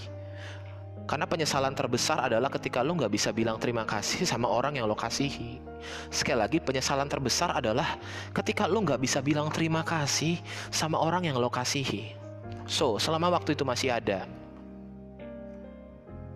karena 1.04 1.28
penyesalan 1.28 1.76
terbesar 1.76 2.16
adalah 2.24 2.48
ketika 2.48 2.80
lo 2.80 2.96
nggak 2.96 3.12
bisa 3.12 3.36
bilang 3.36 3.60
terima 3.60 3.84
kasih 3.84 4.24
sama 4.24 4.48
orang 4.48 4.80
yang 4.80 4.88
lo 4.88 4.96
kasihi. 4.96 5.60
Sekali 6.08 6.40
lagi 6.40 6.58
penyesalan 6.64 7.12
terbesar 7.12 7.52
adalah 7.52 8.00
ketika 8.32 8.72
lo 8.72 8.80
nggak 8.80 9.04
bisa 9.04 9.20
bilang 9.20 9.52
terima 9.52 9.84
kasih 9.84 10.40
sama 10.72 10.96
orang 11.04 11.28
yang 11.28 11.36
lo 11.36 11.52
kasihi. 11.52 12.16
So, 12.64 12.96
selama 12.96 13.28
waktu 13.36 13.60
itu 13.60 13.68
masih 13.68 13.92
ada, 13.92 14.24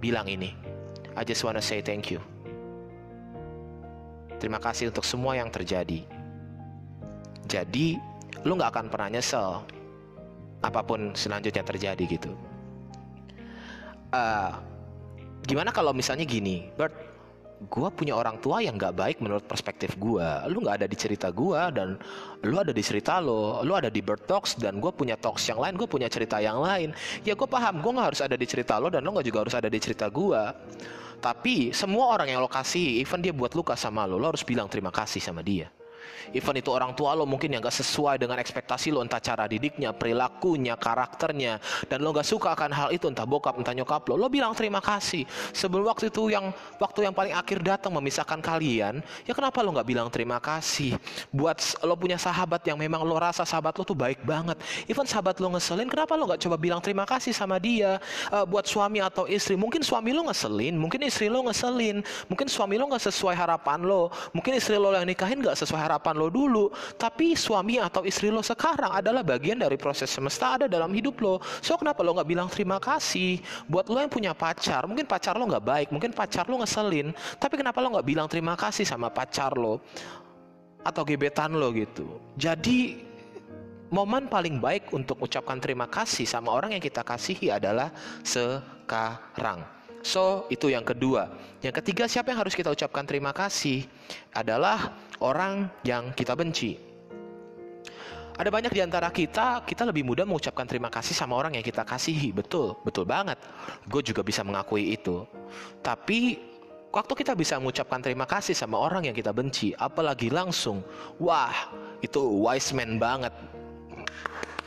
bilang 0.04 0.28
ini. 0.28 0.52
I 1.16 1.24
just 1.24 1.48
wanna 1.48 1.64
say 1.64 1.80
thank 1.80 2.12
you. 2.12 2.20
Terima 4.38 4.60
kasih 4.60 4.92
untuk 4.92 5.08
semua 5.08 5.40
yang 5.40 5.48
terjadi. 5.48 6.04
Jadi, 7.48 7.96
lo 8.44 8.60
nggak 8.60 8.76
akan 8.76 8.86
pernah 8.92 9.10
nyesel 9.16 9.64
apa 10.60 10.84
pun 10.84 11.16
selanjutnya 11.16 11.64
terjadi 11.64 12.04
gitu 12.06 12.36
uh, 14.14 14.52
gimana 15.48 15.72
kalau 15.72 15.92
misalnya 15.96 16.28
gini, 16.28 16.68
Bert, 16.76 16.94
gue 17.58 17.90
punya 17.90 18.14
orang 18.14 18.38
tua 18.38 18.62
yang 18.62 18.78
gak 18.78 18.94
baik 18.94 19.18
menurut 19.18 19.42
perspektif 19.50 19.98
gue. 19.98 20.28
Lu 20.54 20.62
gak 20.62 20.84
ada 20.84 20.88
di 20.88 20.98
cerita 20.98 21.34
gue 21.34 21.58
dan 21.74 21.98
lu 22.46 22.56
ada 22.62 22.70
di 22.70 22.84
cerita 22.86 23.18
lo. 23.18 23.66
Lu 23.66 23.74
ada 23.74 23.90
di 23.90 24.04
Bird 24.04 24.30
Talks 24.30 24.62
dan 24.62 24.78
gue 24.78 24.92
punya 24.94 25.18
talks 25.18 25.50
yang 25.50 25.58
lain. 25.58 25.74
Gue 25.74 25.90
punya 25.90 26.06
cerita 26.06 26.38
yang 26.38 26.62
lain. 26.62 26.94
Ya 27.26 27.34
gue 27.34 27.50
paham, 27.50 27.82
gue 27.82 27.92
gak 27.98 28.08
harus 28.14 28.22
ada 28.22 28.38
di 28.38 28.46
cerita 28.46 28.78
lo 28.78 28.94
dan 28.94 29.02
lo 29.02 29.18
gak 29.18 29.26
juga 29.26 29.48
harus 29.48 29.56
ada 29.58 29.70
di 29.72 29.80
cerita 29.82 30.06
gue. 30.12 30.42
Tapi 31.18 31.74
semua 31.74 32.14
orang 32.14 32.30
yang 32.30 32.46
lo 32.46 32.50
kasih, 32.52 33.02
even 33.02 33.26
dia 33.26 33.34
buat 33.34 33.58
luka 33.58 33.74
sama 33.74 34.06
lo, 34.06 34.22
lo 34.22 34.30
harus 34.30 34.46
bilang 34.46 34.70
terima 34.70 34.94
kasih 34.94 35.18
sama 35.18 35.42
dia. 35.42 35.74
Even 36.36 36.56
itu 36.60 36.70
orang 36.74 36.92
tua 36.94 37.16
lo 37.16 37.24
mungkin 37.24 37.52
yang 37.54 37.64
gak 37.64 37.78
sesuai 37.80 38.20
dengan 38.20 38.38
ekspektasi 38.40 38.92
lo 38.92 39.00
entah 39.02 39.20
cara 39.20 39.48
didiknya, 39.48 39.96
perilakunya, 39.96 40.76
karakternya 40.76 41.60
dan 41.88 42.04
lo 42.04 42.12
gak 42.12 42.28
suka 42.28 42.54
akan 42.54 42.72
hal 42.72 42.90
itu 42.92 43.08
entah 43.08 43.26
bokap 43.26 43.58
entah 43.58 43.74
nyokap 43.74 44.04
lo, 44.12 44.20
lo 44.20 44.28
bilang 44.28 44.54
terima 44.54 44.84
kasih. 44.84 45.24
Sebelum 45.56 45.88
waktu 45.88 46.12
itu 46.12 46.30
yang 46.30 46.52
waktu 46.78 47.08
yang 47.08 47.16
paling 47.16 47.34
akhir 47.34 47.64
datang 47.64 47.96
memisahkan 47.96 48.40
kalian, 48.44 49.02
ya 49.26 49.34
kenapa 49.34 49.64
lo 49.64 49.74
gak 49.74 49.88
bilang 49.88 50.08
terima 50.14 50.38
kasih? 50.38 50.94
Buat 51.34 51.82
lo 51.82 51.98
punya 51.98 52.22
sahabat 52.22 52.62
yang 52.68 52.78
memang 52.78 53.02
lo 53.02 53.18
rasa 53.18 53.48
sahabat 53.48 53.74
lo 53.80 53.84
tuh 53.84 53.98
baik 53.98 54.22
banget. 54.22 54.60
Even 54.86 55.08
sahabat 55.10 55.42
lo 55.42 55.50
ngeselin, 55.58 55.90
kenapa 55.90 56.14
lo 56.14 56.30
gak 56.30 56.42
coba 56.44 56.56
bilang 56.60 56.80
terima 56.84 57.04
kasih 57.08 57.34
sama 57.34 57.58
dia? 57.58 57.98
Uh, 58.30 58.46
buat 58.46 58.70
suami 58.70 59.02
atau 59.02 59.26
istri, 59.26 59.58
mungkin 59.58 59.82
suami 59.82 60.14
lo 60.14 60.28
ngeselin, 60.30 60.78
mungkin 60.78 61.02
istri 61.08 61.28
lo 61.32 61.42
ngeselin, 61.48 62.06
mungkin 62.30 62.48
suami 62.48 62.78
lo 62.78 62.86
gak 62.94 63.10
sesuai 63.10 63.34
harapan 63.34 63.82
lo, 63.82 64.14
mungkin 64.32 64.54
istri 64.56 64.78
lo 64.78 64.94
yang 64.94 65.08
nikahin 65.08 65.42
gak 65.42 65.58
sesuai 65.58 65.82
harapan 65.82 65.97
lo 66.14 66.28
dulu, 66.30 66.70
tapi 66.96 67.34
suami 67.34 67.82
atau 67.82 68.06
istri 68.06 68.30
lo 68.30 68.46
sekarang 68.46 68.94
adalah 68.94 69.26
bagian 69.26 69.60
dari 69.60 69.76
proses 69.76 70.12
semesta 70.12 70.62
ada 70.62 70.66
dalam 70.70 70.92
hidup 70.94 71.18
lo. 71.20 71.36
So 71.60 71.76
kenapa 71.76 72.06
lo 72.06 72.16
nggak 72.18 72.30
bilang 72.30 72.48
terima 72.52 72.78
kasih 72.78 73.42
buat 73.66 73.90
lo 73.90 74.00
yang 74.00 74.12
punya 74.12 74.32
pacar? 74.38 74.86
Mungkin 74.86 75.08
pacar 75.10 75.36
lo 75.36 75.46
nggak 75.48 75.66
baik, 75.66 75.88
mungkin 75.90 76.12
pacar 76.14 76.46
lo 76.46 76.62
ngeselin, 76.62 77.16
tapi 77.42 77.58
kenapa 77.60 77.80
lo 77.80 77.94
nggak 77.98 78.08
bilang 78.08 78.28
terima 78.28 78.54
kasih 78.54 78.84
sama 78.84 79.08
pacar 79.08 79.56
lo 79.56 79.80
atau 80.84 81.02
gebetan 81.08 81.56
lo 81.56 81.72
gitu? 81.74 82.20
Jadi 82.36 83.08
momen 83.88 84.28
paling 84.28 84.60
baik 84.60 84.92
untuk 84.92 85.24
ucapkan 85.24 85.60
terima 85.64 85.88
kasih 85.88 86.28
sama 86.28 86.52
orang 86.52 86.76
yang 86.76 86.84
kita 86.84 87.04
kasihi 87.08 87.52
adalah 87.52 87.92
sekarang. 88.24 89.77
So, 90.06 90.46
itu 90.54 90.70
yang 90.72 90.86
kedua. 90.86 91.30
Yang 91.62 91.82
ketiga, 91.84 92.06
siapa 92.06 92.32
yang 92.32 92.40
harus 92.46 92.54
kita 92.54 92.70
ucapkan 92.72 93.04
terima 93.04 93.34
kasih 93.34 93.86
adalah 94.32 94.94
orang 95.20 95.68
yang 95.82 96.14
kita 96.14 96.38
benci. 96.38 96.78
Ada 98.38 98.54
banyak 98.54 98.70
di 98.70 98.82
antara 98.86 99.10
kita, 99.10 99.66
kita 99.66 99.82
lebih 99.90 100.06
mudah 100.06 100.22
mengucapkan 100.22 100.70
terima 100.70 100.94
kasih 100.94 101.18
sama 101.18 101.34
orang 101.34 101.58
yang 101.58 101.66
kita 101.66 101.82
kasihi. 101.82 102.30
Betul, 102.30 102.78
betul 102.86 103.10
banget. 103.10 103.42
Gue 103.90 104.06
juga 104.06 104.22
bisa 104.22 104.46
mengakui 104.46 104.94
itu. 104.94 105.26
Tapi 105.82 106.38
waktu 106.94 107.14
kita 107.18 107.34
bisa 107.34 107.58
mengucapkan 107.58 107.98
terima 107.98 108.30
kasih 108.30 108.54
sama 108.54 108.78
orang 108.78 109.10
yang 109.10 109.18
kita 109.18 109.34
benci, 109.34 109.74
apalagi 109.74 110.30
langsung, 110.30 110.86
wah, 111.18 111.74
itu 112.06 112.22
wise 112.22 112.78
man 112.78 113.02
banget. 113.02 113.34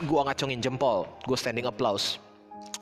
Gue 0.02 0.18
ngacungin 0.18 0.58
jempol, 0.58 1.06
gue 1.22 1.38
standing 1.38 1.70
applause. 1.70 2.18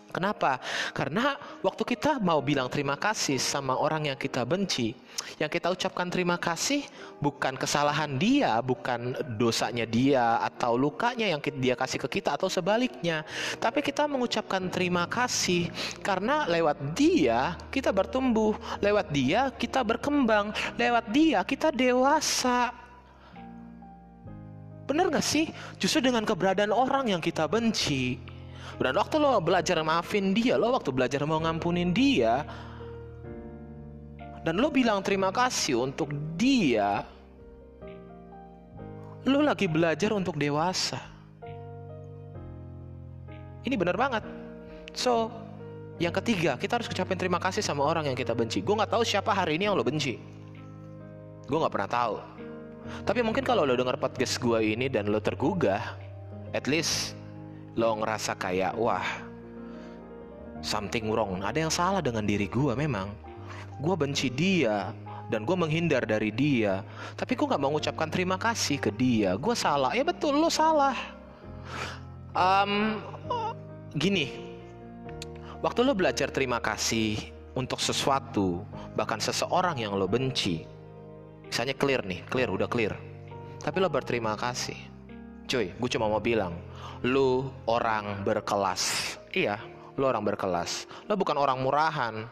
Kenapa? 0.08 0.56
Karena 0.96 1.36
waktu 1.60 1.84
kita 1.84 2.16
mau 2.24 2.40
bilang 2.40 2.72
terima 2.72 2.96
kasih 2.96 3.36
sama 3.36 3.76
orang 3.76 4.08
yang 4.08 4.16
kita 4.16 4.40
benci, 4.48 4.96
yang 5.36 5.52
kita 5.52 5.68
ucapkan 5.68 6.08
terima 6.08 6.40
kasih 6.40 6.80
bukan 7.20 7.60
kesalahan 7.60 8.16
dia, 8.16 8.56
bukan 8.64 9.12
dosanya 9.36 9.84
dia 9.84 10.40
atau 10.40 10.80
lukanya 10.80 11.28
yang 11.28 11.44
dia 11.44 11.76
kasih 11.76 12.00
ke 12.08 12.18
kita 12.20 12.40
atau 12.40 12.48
sebaliknya. 12.48 13.20
Tapi 13.60 13.84
kita 13.84 14.08
mengucapkan 14.08 14.72
terima 14.72 15.04
kasih 15.04 15.68
karena 16.00 16.48
lewat 16.48 16.96
dia 16.96 17.60
kita 17.68 17.92
bertumbuh, 17.92 18.56
lewat 18.80 19.12
dia 19.12 19.52
kita 19.52 19.84
berkembang, 19.84 20.56
lewat 20.80 21.04
dia 21.12 21.44
kita 21.44 21.68
dewasa. 21.68 22.72
Benar 24.88 25.12
gak 25.12 25.20
sih? 25.20 25.52
Justru 25.76 26.00
dengan 26.00 26.24
keberadaan 26.24 26.72
orang 26.72 27.12
yang 27.12 27.20
kita 27.20 27.44
benci, 27.44 28.16
dan 28.76 28.92
waktu 28.92 29.16
lo 29.16 29.40
belajar 29.40 29.80
maafin 29.80 30.36
dia, 30.36 30.60
lo 30.60 30.76
waktu 30.76 30.92
belajar 30.92 31.24
mau 31.24 31.40
ngampunin 31.40 31.96
dia, 31.96 32.44
dan 34.44 34.60
lo 34.60 34.68
bilang 34.68 35.00
terima 35.00 35.32
kasih 35.32 35.80
untuk 35.80 36.12
dia, 36.36 37.02
lo 39.24 39.40
lagi 39.40 39.64
belajar 39.64 40.12
untuk 40.12 40.36
dewasa. 40.36 41.00
Ini 43.66 43.74
benar 43.74 43.98
banget. 43.98 44.22
So, 44.94 45.28
yang 45.98 46.14
ketiga, 46.14 46.54
kita 46.54 46.78
harus 46.78 46.86
ucapin 46.86 47.18
terima 47.18 47.42
kasih 47.42 47.60
sama 47.60 47.82
orang 47.82 48.06
yang 48.06 48.14
kita 48.14 48.30
benci. 48.30 48.62
Gue 48.62 48.78
nggak 48.78 48.94
tahu 48.94 49.02
siapa 49.02 49.34
hari 49.34 49.58
ini 49.58 49.66
yang 49.66 49.74
lo 49.74 49.82
benci. 49.82 50.14
Gue 51.50 51.58
nggak 51.58 51.74
pernah 51.74 51.90
tahu. 51.90 52.16
Tapi 53.02 53.20
mungkin 53.26 53.42
kalau 53.42 53.66
lo 53.66 53.74
denger 53.74 53.98
podcast 53.98 54.38
gue 54.38 54.78
ini 54.78 54.86
dan 54.86 55.10
lo 55.10 55.18
tergugah, 55.18 55.98
at 56.54 56.70
least 56.70 57.17
lo 57.78 57.94
ngerasa 58.02 58.34
kayak 58.34 58.74
wah 58.74 59.06
something 60.60 61.06
wrong. 61.08 61.38
Ada 61.46 61.64
yang 61.64 61.72
salah 61.72 62.02
dengan 62.02 62.26
diri 62.26 62.50
gue 62.50 62.74
memang. 62.74 63.14
Gue 63.78 63.94
benci 63.94 64.26
dia 64.26 64.90
dan 65.30 65.46
gue 65.46 65.54
menghindar 65.54 66.02
dari 66.02 66.34
dia. 66.34 66.82
Tapi 67.14 67.38
gue 67.38 67.46
nggak 67.46 67.62
mau 67.62 67.70
mengucapkan 67.70 68.10
terima 68.10 68.34
kasih 68.34 68.82
ke 68.82 68.90
dia. 68.90 69.38
Gue 69.38 69.54
salah. 69.54 69.94
Ya 69.94 70.02
betul 70.02 70.34
lo 70.34 70.50
salah. 70.50 70.98
Um, 72.34 72.98
gini, 73.94 74.34
waktu 75.62 75.86
lo 75.86 75.94
belajar 75.94 76.34
terima 76.34 76.58
kasih 76.58 77.18
untuk 77.54 77.78
sesuatu, 77.78 78.62
bahkan 78.94 79.18
seseorang 79.18 79.78
yang 79.78 79.94
lo 79.98 80.06
benci, 80.06 80.62
misalnya 81.46 81.74
clear 81.74 82.02
nih, 82.06 82.22
clear, 82.30 82.50
udah 82.50 82.70
clear. 82.70 82.94
Tapi 83.58 83.76
lo 83.82 83.90
berterima 83.90 84.38
kasih. 84.38 84.97
Cuy, 85.48 85.72
gue 85.72 85.90
cuma 85.96 86.12
mau 86.12 86.20
bilang, 86.20 86.52
lo 87.08 87.48
orang 87.64 88.20
berkelas. 88.20 89.16
Iya, 89.32 89.56
lo 89.96 90.04
orang 90.04 90.20
berkelas. 90.20 90.84
Lo 91.08 91.16
bukan 91.16 91.40
orang 91.40 91.56
murahan. 91.64 92.28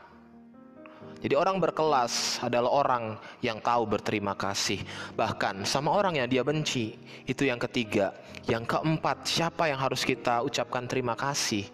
Jadi 1.24 1.32
orang 1.32 1.56
berkelas 1.56 2.44
adalah 2.44 2.68
orang 2.68 3.16
yang 3.40 3.56
tahu 3.64 3.88
berterima 3.88 4.36
kasih. 4.36 4.84
Bahkan 5.16 5.64
sama 5.64 5.96
orang 5.96 6.20
yang 6.20 6.28
dia 6.28 6.44
benci. 6.44 6.92
Itu 7.24 7.48
yang 7.48 7.56
ketiga. 7.56 8.12
Yang 8.44 8.76
keempat, 8.76 9.24
siapa 9.24 9.64
yang 9.72 9.80
harus 9.80 10.04
kita 10.04 10.44
ucapkan 10.44 10.84
terima 10.84 11.16
kasih? 11.16 11.64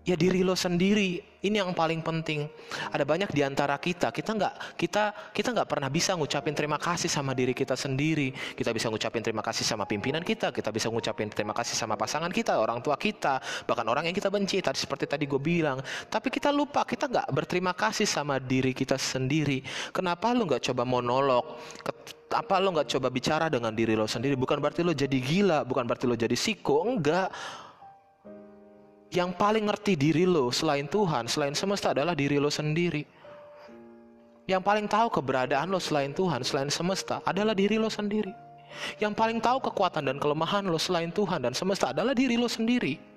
Ya 0.00 0.16
diri 0.16 0.40
lo 0.40 0.56
sendiri. 0.56 1.20
Ini 1.44 1.60
yang 1.60 1.76
paling 1.76 2.00
penting. 2.00 2.48
Ada 2.88 3.04
banyak 3.04 3.32
di 3.36 3.44
antara 3.44 3.76
kita, 3.76 4.08
kita 4.12 4.32
nggak 4.32 4.54
kita 4.76 5.32
kita 5.32 5.48
nggak 5.52 5.68
pernah 5.68 5.88
bisa 5.92 6.16
ngucapin 6.16 6.56
terima 6.56 6.80
kasih 6.80 7.08
sama 7.08 7.36
diri 7.36 7.52
kita 7.52 7.76
sendiri. 7.76 8.32
Kita 8.32 8.72
bisa 8.72 8.88
ngucapin 8.88 9.20
terima 9.20 9.44
kasih 9.44 9.64
sama 9.64 9.84
pimpinan 9.84 10.24
kita, 10.24 10.52
kita 10.52 10.72
bisa 10.72 10.88
ngucapin 10.88 11.28
terima 11.28 11.52
kasih 11.52 11.76
sama 11.76 12.00
pasangan 12.00 12.32
kita, 12.32 12.60
orang 12.60 12.80
tua 12.80 12.96
kita, 12.96 13.40
bahkan 13.68 13.84
orang 13.88 14.08
yang 14.08 14.16
kita 14.16 14.32
benci. 14.32 14.60
Tadi 14.64 14.80
seperti 14.80 15.04
tadi 15.04 15.28
gue 15.28 15.40
bilang. 15.40 15.80
Tapi 16.08 16.28
kita 16.32 16.48
lupa, 16.48 16.84
kita 16.88 17.04
nggak 17.04 17.28
berterima 17.32 17.76
kasih 17.76 18.08
sama 18.08 18.40
diri 18.40 18.72
kita 18.72 18.96
sendiri. 18.96 19.64
Kenapa 19.92 20.32
lu 20.32 20.48
nggak 20.48 20.64
coba 20.72 20.84
monolog? 20.88 21.44
apa 22.30 22.62
lo 22.62 22.70
nggak 22.70 22.86
coba 22.94 23.10
bicara 23.10 23.50
dengan 23.50 23.74
diri 23.74 23.98
lo 23.98 24.06
sendiri? 24.06 24.38
Bukan 24.38 24.62
berarti 24.62 24.86
lo 24.86 24.94
jadi 24.94 25.18
gila, 25.18 25.66
bukan 25.66 25.82
berarti 25.82 26.06
lo 26.06 26.14
jadi 26.14 26.36
siko, 26.38 26.86
enggak 26.86 27.26
yang 29.10 29.34
paling 29.34 29.66
ngerti 29.66 29.98
diri 29.98 30.22
lo 30.22 30.54
selain 30.54 30.86
Tuhan, 30.86 31.26
selain 31.26 31.54
semesta 31.54 31.90
adalah 31.90 32.14
diri 32.14 32.38
lo 32.38 32.46
sendiri. 32.46 33.02
Yang 34.46 34.62
paling 34.62 34.86
tahu 34.86 35.10
keberadaan 35.10 35.70
lo 35.70 35.82
selain 35.82 36.14
Tuhan, 36.14 36.46
selain 36.46 36.70
semesta 36.70 37.18
adalah 37.26 37.54
diri 37.54 37.74
lo 37.74 37.90
sendiri. 37.90 38.30
Yang 39.02 39.14
paling 39.18 39.42
tahu 39.42 39.58
kekuatan 39.66 40.06
dan 40.06 40.16
kelemahan 40.22 40.62
lo 40.62 40.78
selain 40.78 41.10
Tuhan 41.10 41.42
dan 41.42 41.54
semesta 41.58 41.90
adalah 41.90 42.14
diri 42.14 42.38
lo 42.38 42.46
sendiri. 42.46 43.09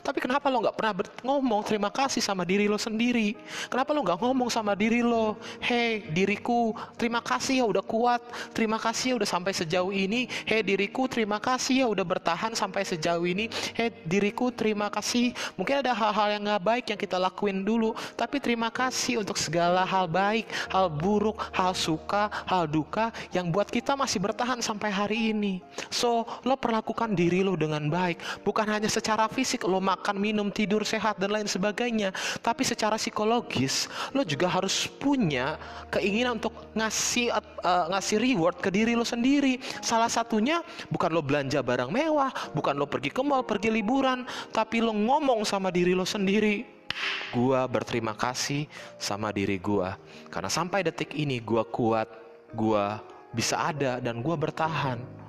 Tapi 0.00 0.18
kenapa 0.22 0.48
lo 0.48 0.62
nggak 0.62 0.76
pernah 0.76 0.94
ngomong 1.22 1.60
terima 1.66 1.90
kasih 1.90 2.22
sama 2.22 2.46
diri 2.46 2.70
lo 2.70 2.78
sendiri? 2.78 3.34
Kenapa 3.68 3.90
lo 3.92 4.00
nggak 4.02 4.18
ngomong 4.20 4.48
sama 4.48 4.72
diri 4.78 5.04
lo, 5.04 5.36
hei 5.62 6.04
diriku, 6.10 6.74
terima 6.96 7.20
kasih 7.20 7.62
ya 7.62 7.66
udah 7.68 7.84
kuat, 7.84 8.22
terima 8.56 8.78
kasih 8.78 9.14
ya 9.14 9.14
udah 9.22 9.28
sampai 9.28 9.52
sejauh 9.52 9.92
ini, 9.92 10.30
hei 10.46 10.62
diriku, 10.62 11.06
terima 11.10 11.42
kasih 11.42 11.84
ya 11.84 11.86
udah 11.90 12.06
bertahan 12.06 12.52
sampai 12.54 12.86
sejauh 12.86 13.24
ini, 13.26 13.50
hei 13.76 13.90
diriku, 14.06 14.50
terima 14.54 14.88
kasih. 14.88 15.34
Mungkin 15.58 15.82
ada 15.82 15.92
hal-hal 15.92 16.38
yang 16.38 16.42
nggak 16.46 16.62
baik 16.62 16.84
yang 16.94 17.00
kita 17.00 17.16
lakuin 17.18 17.64
dulu, 17.66 17.94
tapi 18.14 18.38
terima 18.38 18.70
kasih 18.70 19.22
untuk 19.22 19.36
segala 19.38 19.82
hal 19.82 20.06
baik, 20.06 20.46
hal 20.70 20.88
buruk, 20.88 21.50
hal 21.52 21.74
suka, 21.74 22.30
hal 22.46 22.66
duka 22.68 23.10
yang 23.34 23.50
buat 23.50 23.68
kita 23.68 23.98
masih 23.98 24.22
bertahan 24.22 24.60
sampai 24.62 24.90
hari 24.92 25.34
ini. 25.34 25.64
So, 25.90 26.24
lo 26.46 26.54
perlakukan 26.56 27.14
diri 27.16 27.42
lo 27.42 27.58
dengan 27.58 27.88
baik, 27.90 28.44
bukan 28.46 28.66
hanya 28.68 28.88
secara 28.88 29.26
fisik 29.26 29.64
lo 29.72 29.80
makan, 29.80 30.20
minum, 30.20 30.52
tidur, 30.52 30.84
sehat 30.84 31.16
dan 31.16 31.32
lain 31.32 31.48
sebagainya. 31.48 32.12
Tapi 32.44 32.60
secara 32.68 33.00
psikologis 33.00 33.88
lo 34.12 34.20
juga 34.20 34.52
harus 34.52 34.84
punya 35.00 35.56
keinginan 35.88 36.36
untuk 36.36 36.52
ngasih 36.76 37.32
uh, 37.32 37.88
ngasih 37.96 38.20
reward 38.20 38.60
ke 38.60 38.68
diri 38.68 38.92
lo 38.92 39.08
sendiri. 39.08 39.56
Salah 39.80 40.12
satunya 40.12 40.60
bukan 40.92 41.08
lo 41.08 41.24
belanja 41.24 41.64
barang 41.64 41.88
mewah, 41.88 42.28
bukan 42.52 42.76
lo 42.76 42.84
pergi 42.84 43.08
ke 43.08 43.24
mall, 43.24 43.48
pergi 43.48 43.72
liburan, 43.72 44.28
tapi 44.52 44.84
lo 44.84 44.92
ngomong 44.92 45.48
sama 45.48 45.72
diri 45.72 45.96
lo 45.96 46.04
sendiri. 46.04 46.84
Gua 47.32 47.64
berterima 47.64 48.12
kasih 48.12 48.68
sama 49.00 49.32
diri 49.32 49.56
gua 49.56 49.96
karena 50.28 50.52
sampai 50.52 50.84
detik 50.84 51.16
ini 51.16 51.40
gua 51.40 51.64
kuat, 51.64 52.04
gua 52.52 53.00
bisa 53.32 53.56
ada 53.72 53.96
dan 53.96 54.20
gua 54.20 54.36
bertahan 54.36 55.21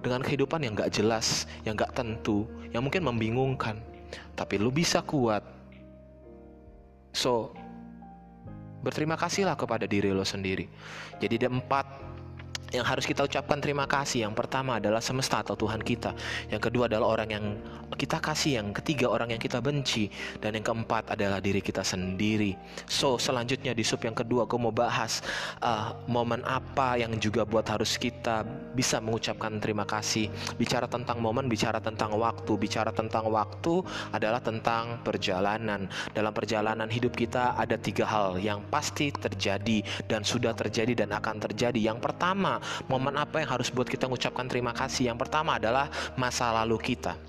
dengan 0.00 0.22
kehidupan 0.22 0.62
yang 0.62 0.74
gak 0.78 0.94
jelas, 0.94 1.48
yang 1.66 1.74
gak 1.74 1.94
tentu, 1.94 2.46
yang 2.70 2.84
mungkin 2.86 3.06
membingungkan. 3.06 3.82
Tapi 4.38 4.56
lu 4.56 4.70
bisa 4.70 5.02
kuat. 5.02 5.42
So, 7.12 7.52
berterima 8.80 9.18
kasihlah 9.18 9.58
kepada 9.58 9.84
diri 9.90 10.14
lo 10.14 10.22
sendiri. 10.22 10.70
Jadi 11.18 11.44
ada 11.44 11.50
empat 11.50 11.86
yang 12.68 12.84
harus 12.84 13.08
kita 13.08 13.24
ucapkan 13.24 13.58
terima 13.60 13.88
kasih. 13.88 14.28
Yang 14.28 14.34
pertama 14.36 14.76
adalah 14.76 15.00
semesta 15.00 15.40
atau 15.40 15.56
Tuhan 15.56 15.80
kita. 15.80 16.12
Yang 16.52 16.68
kedua 16.68 16.84
adalah 16.88 17.16
orang 17.16 17.28
yang 17.32 17.44
kita 17.96 18.20
kasih. 18.20 18.60
Yang 18.60 18.84
ketiga 18.84 19.08
orang 19.08 19.32
yang 19.32 19.40
kita 19.40 19.64
benci. 19.64 20.12
Dan 20.38 20.60
yang 20.60 20.64
keempat 20.64 21.16
adalah 21.16 21.40
diri 21.40 21.64
kita 21.64 21.80
sendiri. 21.80 22.52
So 22.84 23.16
selanjutnya 23.16 23.72
di 23.72 23.84
sub 23.84 24.04
yang 24.04 24.12
kedua 24.12 24.44
aku 24.44 24.60
mau 24.60 24.72
bahas 24.72 25.24
uh, 25.64 25.96
momen 26.04 26.44
apa 26.44 27.00
yang 27.00 27.16
juga 27.16 27.48
buat 27.48 27.64
harus 27.64 27.96
kita 27.96 28.44
bisa 28.76 29.00
mengucapkan 29.00 29.56
terima 29.56 29.88
kasih. 29.88 30.28
Bicara 30.60 30.84
tentang 30.84 31.24
momen, 31.24 31.48
bicara 31.48 31.80
tentang 31.80 32.20
waktu. 32.20 32.52
Bicara 32.60 32.92
tentang 32.92 33.32
waktu 33.32 33.80
adalah 34.12 34.44
tentang 34.44 35.00
perjalanan. 35.00 35.88
Dalam 36.12 36.32
perjalanan 36.36 36.86
hidup 36.92 37.16
kita 37.16 37.56
ada 37.56 37.80
tiga 37.80 38.04
hal 38.04 38.36
yang 38.36 38.60
pasti 38.68 39.08
terjadi 39.08 39.80
dan 40.04 40.20
sudah 40.20 40.52
terjadi 40.52 41.04
dan 41.04 41.16
akan 41.16 41.40
terjadi. 41.40 41.80
Yang 41.80 42.04
pertama 42.04 42.57
momen 42.90 43.14
apa 43.18 43.42
yang 43.42 43.50
harus 43.58 43.68
buat 43.72 43.86
kita 43.86 44.06
mengucapkan 44.06 44.46
terima 44.46 44.72
kasih? 44.74 45.10
Yang 45.12 45.28
pertama 45.28 45.56
adalah 45.58 45.90
masa 46.14 46.50
lalu 46.52 46.78
kita. 46.94 47.27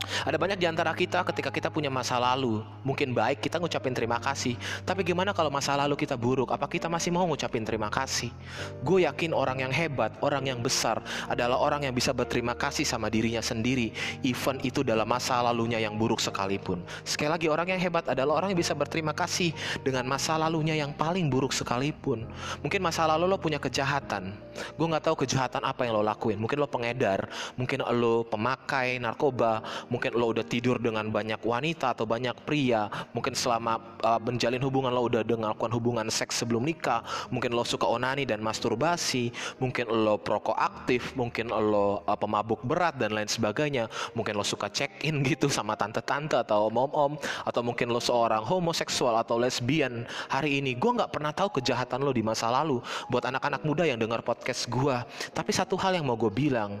Ada 0.00 0.40
banyak 0.40 0.56
di 0.56 0.64
antara 0.64 0.96
kita 0.96 1.20
ketika 1.28 1.52
kita 1.52 1.68
punya 1.68 1.92
masa 1.92 2.16
lalu, 2.16 2.64
mungkin 2.80 3.12
baik 3.12 3.44
kita 3.44 3.60
ngucapin 3.60 3.92
terima 3.92 4.16
kasih. 4.16 4.56
Tapi 4.88 5.04
gimana 5.04 5.36
kalau 5.36 5.52
masa 5.52 5.76
lalu 5.76 5.92
kita 5.92 6.16
buruk? 6.16 6.48
Apa 6.48 6.64
kita 6.64 6.88
masih 6.88 7.12
mau 7.12 7.28
ngucapin 7.28 7.62
terima 7.68 7.92
kasih? 7.92 8.32
Gue 8.80 9.04
yakin 9.04 9.36
orang 9.36 9.60
yang 9.60 9.72
hebat, 9.72 10.16
orang 10.24 10.48
yang 10.48 10.64
besar 10.64 11.04
adalah 11.28 11.60
orang 11.60 11.84
yang 11.84 11.92
bisa 11.92 12.16
berterima 12.16 12.56
kasih 12.56 12.88
sama 12.88 13.12
dirinya 13.12 13.44
sendiri, 13.44 13.92
even 14.24 14.56
itu 14.64 14.80
dalam 14.80 15.04
masa 15.04 15.44
lalunya 15.44 15.76
yang 15.76 16.00
buruk 16.00 16.20
sekalipun. 16.24 16.80
Sekali 17.04 17.28
lagi 17.28 17.46
orang 17.52 17.76
yang 17.76 17.80
hebat 17.80 18.08
adalah 18.08 18.40
orang 18.40 18.56
yang 18.56 18.60
bisa 18.60 18.72
berterima 18.72 19.12
kasih 19.12 19.52
dengan 19.84 20.08
masa 20.08 20.40
lalunya 20.40 20.72
yang 20.80 20.96
paling 20.96 21.28
buruk 21.28 21.52
sekalipun. 21.52 22.24
Mungkin 22.64 22.80
masa 22.80 23.04
lalu 23.04 23.28
lo 23.28 23.36
punya 23.36 23.60
kejahatan. 23.60 24.32
Gue 24.80 24.86
nggak 24.88 25.12
tahu 25.12 25.28
kejahatan 25.28 25.60
apa 25.60 25.84
yang 25.84 26.00
lo 26.00 26.02
lakuin. 26.04 26.40
Mungkin 26.40 26.56
lo 26.56 26.68
pengedar, 26.68 27.28
mungkin 27.60 27.84
lo 27.84 28.24
pemakai 28.24 28.96
narkoba, 28.96 29.60
mungkin 29.90 30.16
lo 30.16 30.32
udah 30.32 30.46
tidur 30.46 30.80
dengan 30.80 31.10
banyak 31.10 31.42
wanita 31.44 31.92
atau 31.92 32.08
banyak 32.08 32.32
pria. 32.46 32.88
Mungkin 33.12 33.36
selama 33.36 33.98
uh, 34.00 34.20
menjalin 34.22 34.62
hubungan 34.62 34.94
lo 34.94 35.10
udah 35.10 35.26
dengan 35.26 35.52
melakukan 35.52 35.74
hubungan 35.74 36.06
seks 36.08 36.40
sebelum 36.40 36.64
nikah. 36.64 37.02
Mungkin 37.28 37.52
lo 37.52 37.66
suka 37.66 37.84
onani 37.84 38.24
dan 38.24 38.40
masturbasi. 38.40 39.34
Mungkin 39.58 39.90
lo 39.90 40.16
perokok 40.16 40.56
aktif. 40.56 41.12
Mungkin 41.18 41.50
lo 41.50 42.06
uh, 42.06 42.16
pemabuk 42.16 42.62
berat 42.62 42.96
dan 42.96 43.12
lain 43.12 43.28
sebagainya. 43.28 43.90
Mungkin 44.14 44.38
lo 44.38 44.46
suka 44.46 44.70
check 44.70 45.02
in 45.04 45.20
gitu 45.28 45.50
sama 45.50 45.74
tante-tante 45.76 46.38
atau 46.38 46.70
om-om. 46.70 47.18
Atau 47.44 47.66
mungkin 47.66 47.90
lo 47.90 47.98
seorang 47.98 48.46
homoseksual 48.46 49.18
atau 49.18 49.36
lesbian. 49.36 50.06
Hari 50.30 50.62
ini 50.62 50.78
gue 50.78 50.90
nggak 50.94 51.12
pernah 51.12 51.34
tahu 51.34 51.60
kejahatan 51.60 52.06
lo 52.06 52.14
di 52.14 52.22
masa 52.22 52.48
lalu. 52.48 52.78
Buat 53.10 53.28
anak-anak 53.28 53.66
muda 53.66 53.84
yang 53.84 53.98
dengar 53.98 54.22
podcast 54.22 54.70
gue 54.70 54.96
tapi 55.34 55.50
satu 55.52 55.76
hal 55.78 55.96
yang 55.96 56.06
mau 56.06 56.16
gue 56.16 56.30
bilang 56.32 56.80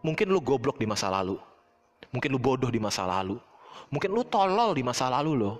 Mungkin 0.00 0.32
lu 0.32 0.40
goblok 0.40 0.80
di 0.80 0.88
masa 0.88 1.12
lalu. 1.12 1.36
Mungkin 2.10 2.32
lu 2.32 2.40
bodoh 2.40 2.72
di 2.72 2.80
masa 2.80 3.04
lalu. 3.04 3.36
Mungkin 3.92 4.10
lu 4.10 4.24
tolol 4.24 4.72
di 4.72 4.80
masa 4.80 5.12
lalu 5.12 5.32
loh. 5.36 5.56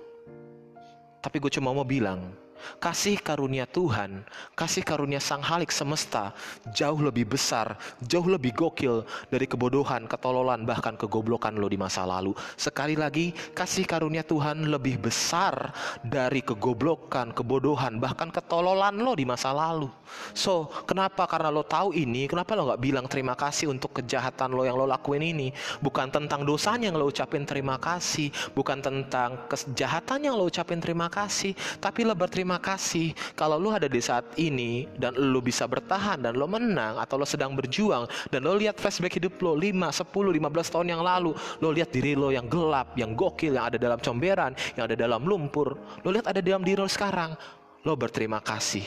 Tapi 1.20 1.37
gue 1.37 1.53
cuma 1.53 1.76
mau 1.76 1.85
bilang, 1.85 2.33
Kasih 2.79 3.20
karunia 3.20 3.68
Tuhan, 3.68 4.25
kasih 4.57 4.83
karunia 4.83 5.20
Sang 5.20 5.44
Halik 5.44 5.70
semesta 5.70 6.33
jauh 6.73 6.99
lebih 7.01 7.29
besar, 7.29 7.77
jauh 8.05 8.27
lebih 8.27 8.57
gokil 8.57 9.05
dari 9.29 9.46
kebodohan, 9.46 10.09
ketololan, 10.09 10.64
bahkan 10.64 10.96
kegoblokan 10.96 11.57
lo 11.57 11.68
di 11.68 11.79
masa 11.79 12.09
lalu. 12.09 12.33
Sekali 12.57 12.96
lagi, 12.96 13.33
kasih 13.53 13.85
karunia 13.85 14.25
Tuhan 14.25 14.66
lebih 14.66 15.01
besar 15.01 15.73
dari 16.03 16.40
kegoblokan, 16.40 17.37
kebodohan, 17.37 18.01
bahkan 18.01 18.33
ketololan 18.33 18.96
lo 18.99 19.12
di 19.14 19.29
masa 19.29 19.53
lalu. 19.55 19.90
So, 20.35 20.66
kenapa? 20.88 21.27
Karena 21.31 21.55
lo 21.55 21.62
tahu 21.62 21.94
ini, 21.94 22.27
kenapa 22.27 22.59
lo 22.59 22.75
gak 22.75 22.83
bilang 22.83 23.07
terima 23.07 23.38
kasih 23.38 23.70
untuk 23.70 24.03
kejahatan 24.03 24.51
lo 24.51 24.66
yang 24.66 24.75
lo 24.75 24.87
lakuin 24.88 25.23
ini? 25.23 25.55
Bukan 25.79 26.11
tentang 26.11 26.42
dosanya 26.42 26.90
yang 26.90 26.99
lo 26.99 27.07
ucapin 27.07 27.46
terima 27.46 27.79
kasih, 27.79 28.33
bukan 28.57 28.83
tentang 28.83 29.46
kejahatan 29.46 30.27
yang 30.27 30.35
lo 30.35 30.51
ucapin 30.51 30.83
terima 30.83 31.07
kasih, 31.07 31.55
tapi 31.79 32.03
lo 32.03 32.18
berterima 32.18 32.50
berterima 32.51 32.59
kasih. 32.75 33.15
Kalau 33.39 33.63
lo 33.63 33.71
ada 33.71 33.87
di 33.87 34.03
saat 34.03 34.27
ini 34.35 34.91
dan 34.99 35.15
lo 35.15 35.39
bisa 35.39 35.71
bertahan 35.71 36.19
dan 36.19 36.35
lo 36.35 36.51
menang 36.51 36.99
atau 36.99 37.15
lo 37.15 37.23
sedang 37.23 37.55
berjuang 37.55 38.11
dan 38.27 38.43
lo 38.43 38.59
lihat 38.59 38.75
flashback 38.75 39.23
hidup 39.23 39.39
lo 39.39 39.55
5, 39.55 39.71
10, 39.71 40.11
15 40.11 40.75
tahun 40.75 40.87
yang 40.91 41.03
lalu 41.07 41.31
lo 41.63 41.69
lihat 41.71 41.95
diri 41.95 42.19
lo 42.19 42.35
yang 42.35 42.51
gelap, 42.51 42.99
yang 42.99 43.15
gokil, 43.15 43.55
yang 43.55 43.71
ada 43.71 43.79
dalam 43.79 44.03
comberan, 44.03 44.59
yang 44.75 44.91
ada 44.91 44.99
dalam 44.99 45.23
lumpur. 45.23 45.79
Lo 46.03 46.11
lihat 46.11 46.27
ada 46.27 46.43
dalam 46.43 46.67
diri 46.67 46.83
lo 46.83 46.91
sekarang 46.91 47.39
lo 47.87 47.95
berterima 47.95 48.43
kasih. 48.43 48.83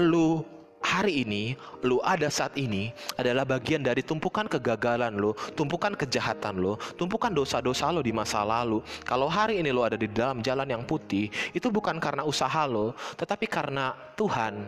Lo 0.00 0.48
hari 0.84 1.24
ini, 1.24 1.56
lu 1.80 1.98
ada 2.04 2.28
saat 2.28 2.52
ini 2.60 2.92
adalah 3.16 3.48
bagian 3.48 3.80
dari 3.80 4.04
tumpukan 4.04 4.44
kegagalan 4.44 5.16
lu, 5.16 5.32
tumpukan 5.56 5.96
kejahatan 5.96 6.60
lu, 6.60 6.76
tumpukan 7.00 7.32
dosa-dosa 7.32 7.88
lu 7.88 8.04
di 8.04 8.12
masa 8.12 8.44
lalu. 8.44 8.84
Kalau 9.08 9.26
hari 9.26 9.64
ini 9.64 9.72
lu 9.72 9.80
ada 9.80 9.96
di 9.96 10.04
dalam 10.06 10.44
jalan 10.44 10.68
yang 10.68 10.84
putih, 10.84 11.32
itu 11.56 11.72
bukan 11.72 11.96
karena 11.96 12.22
usaha 12.28 12.68
lu, 12.68 12.92
tetapi 13.16 13.48
karena 13.48 13.96
Tuhan 14.14 14.60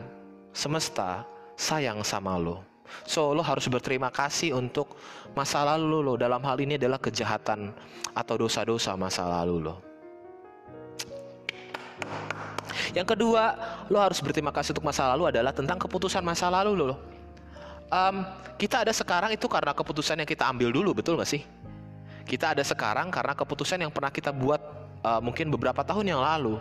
semesta 0.56 1.28
sayang 1.54 2.00
sama 2.00 2.40
lu. 2.40 2.56
So 3.04 3.34
lo 3.36 3.42
harus 3.44 3.66
berterima 3.68 4.08
kasih 4.08 4.56
untuk 4.56 4.96
masa 5.36 5.66
lalu 5.66 6.00
lo 6.00 6.14
dalam 6.16 6.40
hal 6.46 6.56
ini 6.62 6.78
adalah 6.80 7.02
kejahatan 7.02 7.74
atau 8.14 8.34
dosa-dosa 8.40 8.96
masa 8.96 9.26
lalu 9.28 9.68
lo. 9.68 9.76
Yang 12.96 13.12
kedua, 13.12 13.52
lo 13.92 14.00
harus 14.00 14.16
berterima 14.24 14.48
kasih 14.48 14.72
untuk 14.72 14.88
masa 14.88 15.04
lalu 15.12 15.28
adalah 15.28 15.52
tentang 15.52 15.76
keputusan 15.76 16.24
masa 16.24 16.48
lalu 16.48 16.72
lo. 16.80 16.96
Um, 17.92 18.24
kita 18.56 18.88
ada 18.88 18.92
sekarang 18.96 19.36
itu 19.36 19.44
karena 19.52 19.76
keputusan 19.76 20.16
yang 20.16 20.24
kita 20.24 20.48
ambil 20.48 20.72
dulu, 20.72 20.96
betul 20.96 21.20
gak 21.20 21.28
sih? 21.28 21.44
Kita 22.24 22.56
ada 22.56 22.64
sekarang 22.64 23.12
karena 23.12 23.36
keputusan 23.36 23.84
yang 23.84 23.92
pernah 23.92 24.08
kita 24.08 24.32
buat 24.32 24.58
uh, 25.04 25.20
mungkin 25.20 25.52
beberapa 25.52 25.84
tahun 25.84 26.08
yang 26.08 26.24
lalu. 26.24 26.56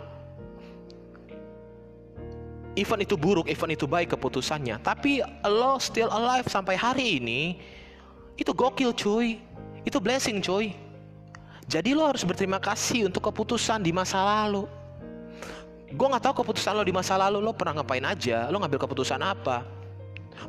Even 2.76 3.00
itu 3.00 3.16
buruk, 3.16 3.48
even 3.48 3.72
itu 3.72 3.88
baik 3.88 4.12
keputusannya, 4.12 4.76
tapi 4.84 5.24
lo 5.48 5.80
still 5.80 6.12
alive 6.12 6.44
sampai 6.52 6.76
hari 6.76 7.16
ini, 7.16 7.56
itu 8.36 8.52
gokil 8.52 8.92
cuy, 8.92 9.40
itu 9.88 9.96
blessing 9.96 10.44
cuy. 10.44 10.76
Jadi 11.64 11.96
lo 11.96 12.04
harus 12.04 12.20
berterima 12.28 12.60
kasih 12.60 13.08
untuk 13.08 13.24
keputusan 13.24 13.80
di 13.80 13.96
masa 13.96 14.20
lalu 14.20 14.68
gue 15.86 16.06
nggak 16.06 16.24
tahu 16.24 16.42
keputusan 16.42 16.74
lo 16.74 16.82
di 16.82 16.94
masa 16.94 17.14
lalu 17.14 17.38
lo 17.38 17.54
pernah 17.54 17.82
ngapain 17.82 18.02
aja? 18.02 18.50
Lo 18.50 18.58
ngambil 18.58 18.82
keputusan 18.86 19.20
apa? 19.22 19.62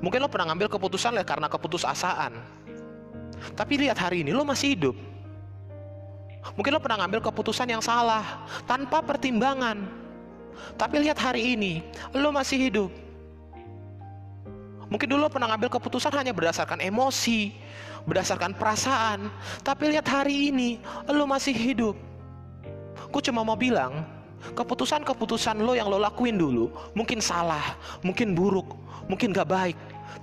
Mungkin 0.02 0.20
lo 0.20 0.28
pernah 0.28 0.54
ngambil 0.54 0.68
keputusan 0.74 1.14
lah 1.14 1.26
karena 1.26 1.48
keputusasaan. 1.48 2.34
Tapi 3.54 3.74
lihat 3.86 3.98
hari 4.02 4.26
ini 4.26 4.34
lo 4.34 4.42
masih 4.42 4.74
hidup. 4.74 4.96
Mungkin 6.58 6.72
lo 6.74 6.80
pernah 6.82 7.06
ngambil 7.06 7.22
keputusan 7.30 7.70
yang 7.70 7.84
salah 7.84 8.48
tanpa 8.66 9.04
pertimbangan. 9.06 9.86
Tapi 10.74 11.06
lihat 11.06 11.22
hari 11.22 11.54
ini 11.54 11.86
lo 12.18 12.34
masih 12.34 12.58
hidup. 12.58 12.92
Mungkin 14.88 15.06
dulu 15.06 15.28
lo 15.28 15.30
pernah 15.30 15.54
ngambil 15.54 15.70
keputusan 15.78 16.16
hanya 16.16 16.32
berdasarkan 16.32 16.80
emosi 16.80 17.52
berdasarkan 18.08 18.56
perasaan. 18.56 19.28
Tapi 19.62 19.92
lihat 19.92 20.08
hari 20.08 20.50
ini 20.50 20.80
lo 21.12 21.28
masih 21.28 21.52
hidup. 21.52 22.00
Gue 23.12 23.22
cuma 23.22 23.44
mau 23.44 23.60
bilang 23.60 24.08
Keputusan-keputusan 24.54 25.60
lo 25.60 25.74
yang 25.74 25.90
lo 25.92 26.00
lakuin 26.00 26.38
dulu 26.38 26.72
mungkin 26.94 27.20
salah, 27.20 27.76
mungkin 28.06 28.38
buruk, 28.38 28.78
mungkin 29.10 29.34
gak 29.34 29.50
baik. 29.50 29.78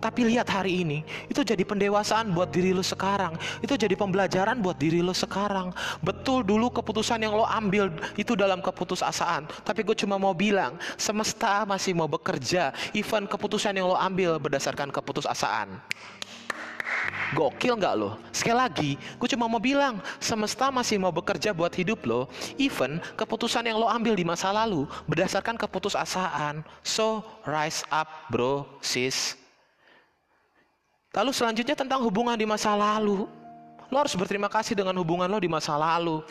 Tapi 0.04 0.20
lihat 0.28 0.52
hari 0.52 0.84
ini, 0.84 1.00
itu 1.32 1.40
jadi 1.40 1.64
pendewasaan 1.64 2.28
buat 2.36 2.52
diri 2.52 2.76
lo 2.76 2.84
sekarang. 2.84 3.40
Itu 3.64 3.72
jadi 3.72 3.96
pembelajaran 3.96 4.60
buat 4.60 4.76
diri 4.76 5.00
lo 5.00 5.16
sekarang. 5.16 5.72
Betul 6.04 6.44
dulu 6.44 6.68
keputusan 6.68 7.24
yang 7.24 7.32
lo 7.32 7.48
ambil 7.48 7.88
itu 8.12 8.36
dalam 8.36 8.60
keputusasaan. 8.60 9.48
Tapi 9.64 9.80
gue 9.80 9.96
cuma 9.96 10.20
mau 10.20 10.36
bilang, 10.36 10.76
semesta 11.00 11.64
masih 11.64 11.96
mau 11.96 12.04
bekerja. 12.04 12.76
Even 12.92 13.24
keputusan 13.24 13.80
yang 13.80 13.88
lo 13.88 13.96
ambil 13.96 14.36
berdasarkan 14.36 14.92
keputusasaan. 14.92 15.80
Gokil 17.34 17.74
nggak 17.74 17.94
lo? 17.98 18.16
Sekali 18.30 18.56
lagi, 18.56 18.90
gue 18.94 19.28
cuma 19.28 19.50
mau 19.50 19.58
bilang, 19.58 19.98
semesta 20.22 20.70
masih 20.70 21.02
mau 21.02 21.10
bekerja 21.10 21.50
buat 21.50 21.74
hidup 21.74 22.06
lo. 22.06 22.30
Even 22.56 23.02
keputusan 23.18 23.66
yang 23.66 23.76
lo 23.76 23.90
ambil 23.90 24.14
di 24.14 24.22
masa 24.22 24.54
lalu 24.54 24.86
berdasarkan 25.10 25.58
keputusasaan. 25.58 26.62
So, 26.86 27.26
rise 27.42 27.82
up 27.90 28.06
bro, 28.30 28.64
sis. 28.78 29.34
Lalu 31.14 31.30
selanjutnya 31.34 31.74
tentang 31.74 32.02
hubungan 32.06 32.38
di 32.38 32.46
masa 32.46 32.74
lalu. 32.74 33.26
Lo 33.90 33.96
harus 33.98 34.14
berterima 34.14 34.48
kasih 34.48 34.78
dengan 34.78 34.94
hubungan 34.98 35.26
lo 35.26 35.38
di 35.42 35.50
masa 35.50 35.74
lalu. 35.74 36.22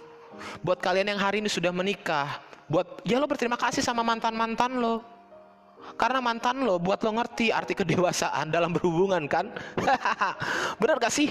Buat 0.66 0.82
kalian 0.82 1.14
yang 1.14 1.22
hari 1.22 1.44
ini 1.44 1.48
sudah 1.52 1.70
menikah, 1.70 2.42
buat 2.66 3.06
ya 3.06 3.22
lo 3.22 3.30
berterima 3.30 3.60
kasih 3.60 3.86
sama 3.86 4.02
mantan-mantan 4.02 4.82
lo 4.82 5.13
karena 5.96 6.20
mantan 6.20 6.66
lo 6.66 6.82
buat 6.82 7.02
lo 7.06 7.14
ngerti 7.16 7.54
arti 7.54 7.78
kedewasaan 7.78 8.50
dalam 8.50 8.74
berhubungan 8.74 9.26
kan? 9.30 9.50
Bener 10.82 10.98
gak 11.00 11.14
sih? 11.14 11.30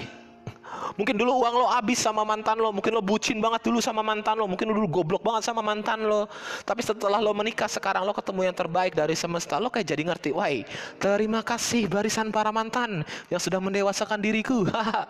Mungkin 0.97 1.15
dulu 1.15 1.45
uang 1.45 1.55
lo 1.63 1.67
habis 1.69 2.01
sama 2.01 2.25
mantan 2.25 2.57
lo, 2.57 2.73
mungkin 2.73 2.97
lo 2.97 3.01
bucin 3.01 3.37
banget 3.37 3.69
dulu 3.69 3.79
sama 3.79 4.01
mantan 4.01 4.41
lo, 4.41 4.49
mungkin 4.49 4.69
lo 4.69 4.73
dulu 4.77 4.89
goblok 4.89 5.21
banget 5.21 5.45
sama 5.45 5.61
mantan 5.61 6.05
lo. 6.05 6.25
Tapi 6.65 6.81
setelah 6.81 7.21
lo 7.21 7.31
menikah 7.31 7.69
sekarang 7.69 8.03
lo 8.03 8.11
ketemu 8.11 8.51
yang 8.51 8.55
terbaik 8.57 8.93
dari 8.97 9.13
semesta, 9.13 9.61
lo 9.61 9.69
kayak 9.69 9.93
jadi 9.93 10.03
ngerti, 10.09 10.29
wah 10.33 10.49
terima 10.97 11.45
kasih 11.45 11.85
barisan 11.85 12.33
para 12.33 12.49
mantan 12.49 13.05
yang 13.29 13.41
sudah 13.41 13.61
mendewasakan 13.61 14.17
diriku. 14.19 14.65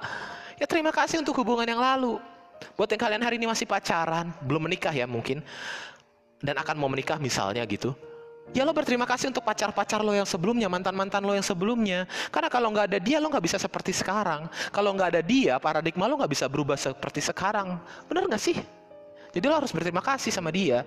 ya 0.60 0.66
terima 0.68 0.92
kasih 0.92 1.24
untuk 1.24 1.40
hubungan 1.42 1.66
yang 1.66 1.80
lalu. 1.80 2.20
Buat 2.80 2.96
yang 2.96 3.02
kalian 3.02 3.24
hari 3.24 3.36
ini 3.40 3.48
masih 3.48 3.68
pacaran, 3.68 4.32
belum 4.44 4.68
menikah 4.68 4.92
ya 4.96 5.04
mungkin, 5.04 5.44
dan 6.40 6.56
akan 6.60 6.76
mau 6.80 6.88
menikah 6.88 7.20
misalnya 7.20 7.64
gitu 7.68 7.96
Ya 8.52 8.68
lo 8.68 8.76
berterima 8.76 9.08
kasih 9.08 9.32
untuk 9.32 9.48
pacar-pacar 9.48 10.04
lo 10.04 10.12
yang 10.12 10.28
sebelumnya, 10.28 10.68
mantan-mantan 10.68 11.24
lo 11.24 11.32
yang 11.32 11.46
sebelumnya. 11.46 12.04
Karena 12.28 12.52
kalau 12.52 12.70
nggak 12.76 12.86
ada 12.92 13.00
dia 13.00 13.18
lo 13.24 13.32
nggak 13.32 13.46
bisa 13.48 13.56
seperti 13.56 13.96
sekarang. 13.96 14.52
Kalau 14.70 14.92
nggak 14.92 15.16
ada 15.16 15.22
dia, 15.24 15.56
paradigma 15.64 16.12
lo 16.12 16.20
nggak 16.20 16.30
bisa 16.30 16.46
berubah 16.52 16.76
seperti 16.76 17.24
sekarang. 17.24 17.80
Bener 18.12 18.28
nggak 18.28 18.44
sih? 18.44 18.60
Jadi 19.34 19.46
lo 19.48 19.56
harus 19.58 19.72
berterima 19.72 20.04
kasih 20.04 20.30
sama 20.30 20.52
dia. 20.52 20.84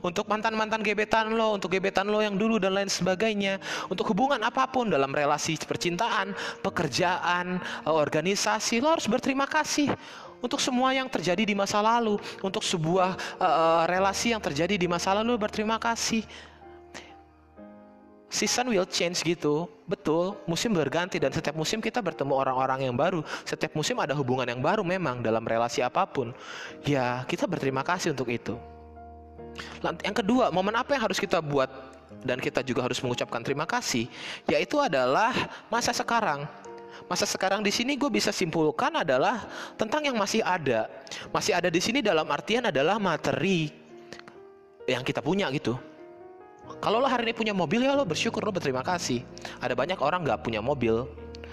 Untuk 0.00 0.24
mantan-mantan 0.30 0.80
gebetan 0.80 1.34
lo, 1.34 1.58
untuk 1.58 1.74
gebetan 1.76 2.08
lo 2.08 2.24
yang 2.24 2.38
dulu 2.40 2.56
dan 2.56 2.72
lain 2.72 2.88
sebagainya. 2.88 3.60
Untuk 3.92 4.08
hubungan 4.14 4.40
apa 4.40 4.64
pun 4.70 4.88
dalam 4.88 5.12
relasi 5.12 5.58
percintaan, 5.60 6.32
pekerjaan, 6.64 7.60
organisasi, 7.84 8.80
lo 8.80 8.96
harus 8.96 9.10
berterima 9.10 9.44
kasih 9.44 9.92
untuk 10.42 10.58
semua 10.58 10.90
yang 10.96 11.06
terjadi 11.06 11.46
di 11.46 11.54
masa 11.54 11.78
lalu, 11.84 12.18
untuk 12.42 12.66
sebuah 12.66 13.14
uh, 13.38 13.82
relasi 13.86 14.34
yang 14.34 14.42
terjadi 14.42 14.74
di 14.74 14.90
masa 14.90 15.14
lalu 15.14 15.38
berterima 15.38 15.78
kasih 15.78 16.24
season 18.32 18.72
will 18.72 18.88
change 18.88 19.20
gitu. 19.20 19.68
Betul, 19.84 20.40
musim 20.48 20.72
berganti 20.72 21.20
dan 21.20 21.28
setiap 21.28 21.52
musim 21.52 21.84
kita 21.84 22.00
bertemu 22.00 22.32
orang-orang 22.32 22.88
yang 22.88 22.96
baru. 22.96 23.20
Setiap 23.44 23.76
musim 23.76 24.00
ada 24.00 24.16
hubungan 24.16 24.48
yang 24.48 24.64
baru 24.64 24.80
memang 24.80 25.20
dalam 25.20 25.44
relasi 25.44 25.84
apa 25.84 26.08
pun. 26.08 26.32
Ya, 26.88 27.28
kita 27.28 27.44
berterima 27.44 27.84
kasih 27.84 28.16
untuk 28.16 28.32
itu. 28.32 28.56
Yang 29.84 30.24
kedua, 30.24 30.48
momen 30.48 30.72
apa 30.72 30.96
yang 30.96 31.04
harus 31.04 31.20
kita 31.20 31.44
buat 31.44 31.68
dan 32.24 32.40
kita 32.40 32.64
juga 32.64 32.88
harus 32.88 32.96
mengucapkan 33.04 33.44
terima 33.44 33.68
kasih, 33.68 34.08
yaitu 34.48 34.80
adalah 34.80 35.36
masa 35.68 35.92
sekarang. 35.92 36.48
Masa 37.10 37.28
sekarang 37.28 37.60
di 37.60 37.68
sini 37.68 38.00
gue 38.00 38.08
bisa 38.08 38.32
simpulkan 38.32 38.96
adalah 38.96 39.44
tentang 39.76 40.08
yang 40.08 40.16
masih 40.16 40.40
ada. 40.40 40.88
Masih 41.28 41.52
ada 41.52 41.68
di 41.68 41.82
sini 41.84 42.00
dalam 42.00 42.24
artian 42.32 42.64
adalah 42.72 42.96
materi 42.96 43.68
yang 44.88 45.04
kita 45.04 45.20
punya 45.20 45.52
gitu 45.52 45.91
kalau 46.82 46.98
lo 46.98 47.06
hari 47.06 47.30
ini 47.30 47.34
punya 47.34 47.54
mobil 47.54 47.78
ya 47.82 47.94
lo 47.94 48.02
bersyukur 48.02 48.42
lo 48.42 48.50
berterima 48.50 48.82
kasih. 48.82 49.22
Ada 49.62 49.78
banyak 49.78 49.98
orang 50.02 50.26
nggak 50.26 50.42
punya 50.42 50.58
mobil. 50.58 51.06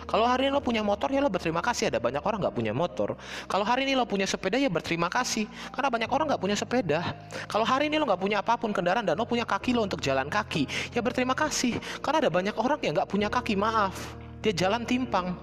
Kalau 0.10 0.26
hari 0.26 0.50
ini 0.50 0.58
lo 0.58 0.58
punya 0.58 0.82
motor 0.82 1.14
ya 1.14 1.22
lo 1.22 1.30
berterima 1.30 1.62
kasih. 1.62 1.94
Ada 1.94 2.02
banyak 2.02 2.26
orang 2.26 2.42
nggak 2.42 2.56
punya 2.58 2.74
motor. 2.74 3.14
Kalau 3.46 3.62
hari 3.62 3.86
ini 3.86 3.94
lo 3.94 4.10
punya 4.10 4.26
sepeda 4.26 4.58
ya 4.58 4.66
berterima 4.66 5.06
kasih. 5.06 5.46
Karena 5.70 5.94
banyak 5.94 6.10
orang 6.10 6.26
nggak 6.34 6.42
punya 6.42 6.58
sepeda. 6.58 7.14
Kalau 7.46 7.62
hari 7.62 7.94
ini 7.94 8.02
lo 8.02 8.10
nggak 8.10 8.18
punya 8.18 8.42
apa 8.42 8.58
pun 8.58 8.74
kendaraan 8.74 9.06
dan 9.06 9.14
lo 9.14 9.30
punya 9.30 9.46
kaki 9.46 9.78
lo 9.78 9.86
untuk 9.86 10.02
jalan 10.02 10.26
kaki 10.26 10.66
ya 10.98 11.06
berterima 11.06 11.38
kasih. 11.38 11.78
Karena 12.02 12.26
ada 12.26 12.32
banyak 12.34 12.58
orang 12.58 12.82
yang 12.82 12.98
nggak 12.98 13.10
punya 13.14 13.30
kaki 13.30 13.54
maaf. 13.54 14.18
Dia 14.42 14.50
jalan 14.50 14.82
timpang. 14.82 15.38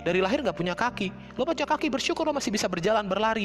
Dari 0.00 0.24
lahir 0.24 0.40
nggak 0.40 0.56
punya 0.56 0.72
kaki. 0.72 1.36
Lo 1.36 1.44
punya 1.44 1.68
kaki 1.68 1.92
bersyukur 1.92 2.24
lo 2.24 2.32
masih 2.32 2.48
bisa 2.48 2.64
berjalan 2.64 3.04
berlari. 3.04 3.44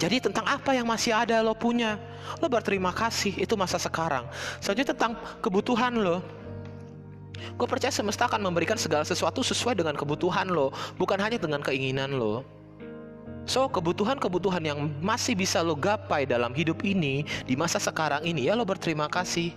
Jadi 0.00 0.16
tentang 0.16 0.48
apa 0.48 0.72
yang 0.72 0.88
masih 0.88 1.12
ada 1.12 1.44
lo 1.44 1.52
punya, 1.52 2.00
lo 2.40 2.48
berterima 2.48 2.88
kasih, 2.88 3.36
itu 3.36 3.52
masa 3.52 3.76
sekarang. 3.76 4.24
Selanjutnya 4.64 4.96
tentang 4.96 5.12
kebutuhan 5.44 5.92
lo. 5.92 6.24
Gue 7.60 7.68
percaya 7.68 7.92
semesta 7.92 8.24
akan 8.24 8.48
memberikan 8.48 8.80
segala 8.80 9.04
sesuatu 9.04 9.44
sesuai 9.44 9.76
dengan 9.76 9.92
kebutuhan 9.92 10.48
lo, 10.48 10.72
bukan 10.96 11.20
hanya 11.20 11.36
dengan 11.36 11.60
keinginan 11.60 12.16
lo. 12.16 12.40
So, 13.44 13.68
kebutuhan-kebutuhan 13.68 14.64
yang 14.64 14.88
masih 15.04 15.36
bisa 15.36 15.60
lo 15.60 15.76
gapai 15.76 16.24
dalam 16.24 16.56
hidup 16.56 16.80
ini, 16.80 17.28
di 17.44 17.52
masa 17.52 17.76
sekarang 17.76 18.24
ini, 18.24 18.48
ya 18.48 18.56
lo 18.56 18.64
berterima 18.64 19.04
kasih. 19.04 19.52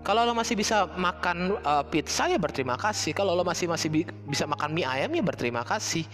Kalau 0.00 0.24
lo 0.24 0.32
masih 0.32 0.56
bisa 0.56 0.88
makan 0.96 1.60
uh, 1.60 1.84
pizza 1.84 2.24
ya 2.24 2.40
berterima 2.40 2.80
kasih. 2.80 3.12
Kalau 3.12 3.36
lo 3.36 3.44
masih 3.44 3.68
masih 3.68 3.88
bi 3.92 4.00
bisa 4.24 4.48
makan 4.48 4.72
mie 4.72 4.88
ayam 4.88 5.12
ya 5.12 5.20
berterima 5.20 5.60
kasih. 5.60 6.08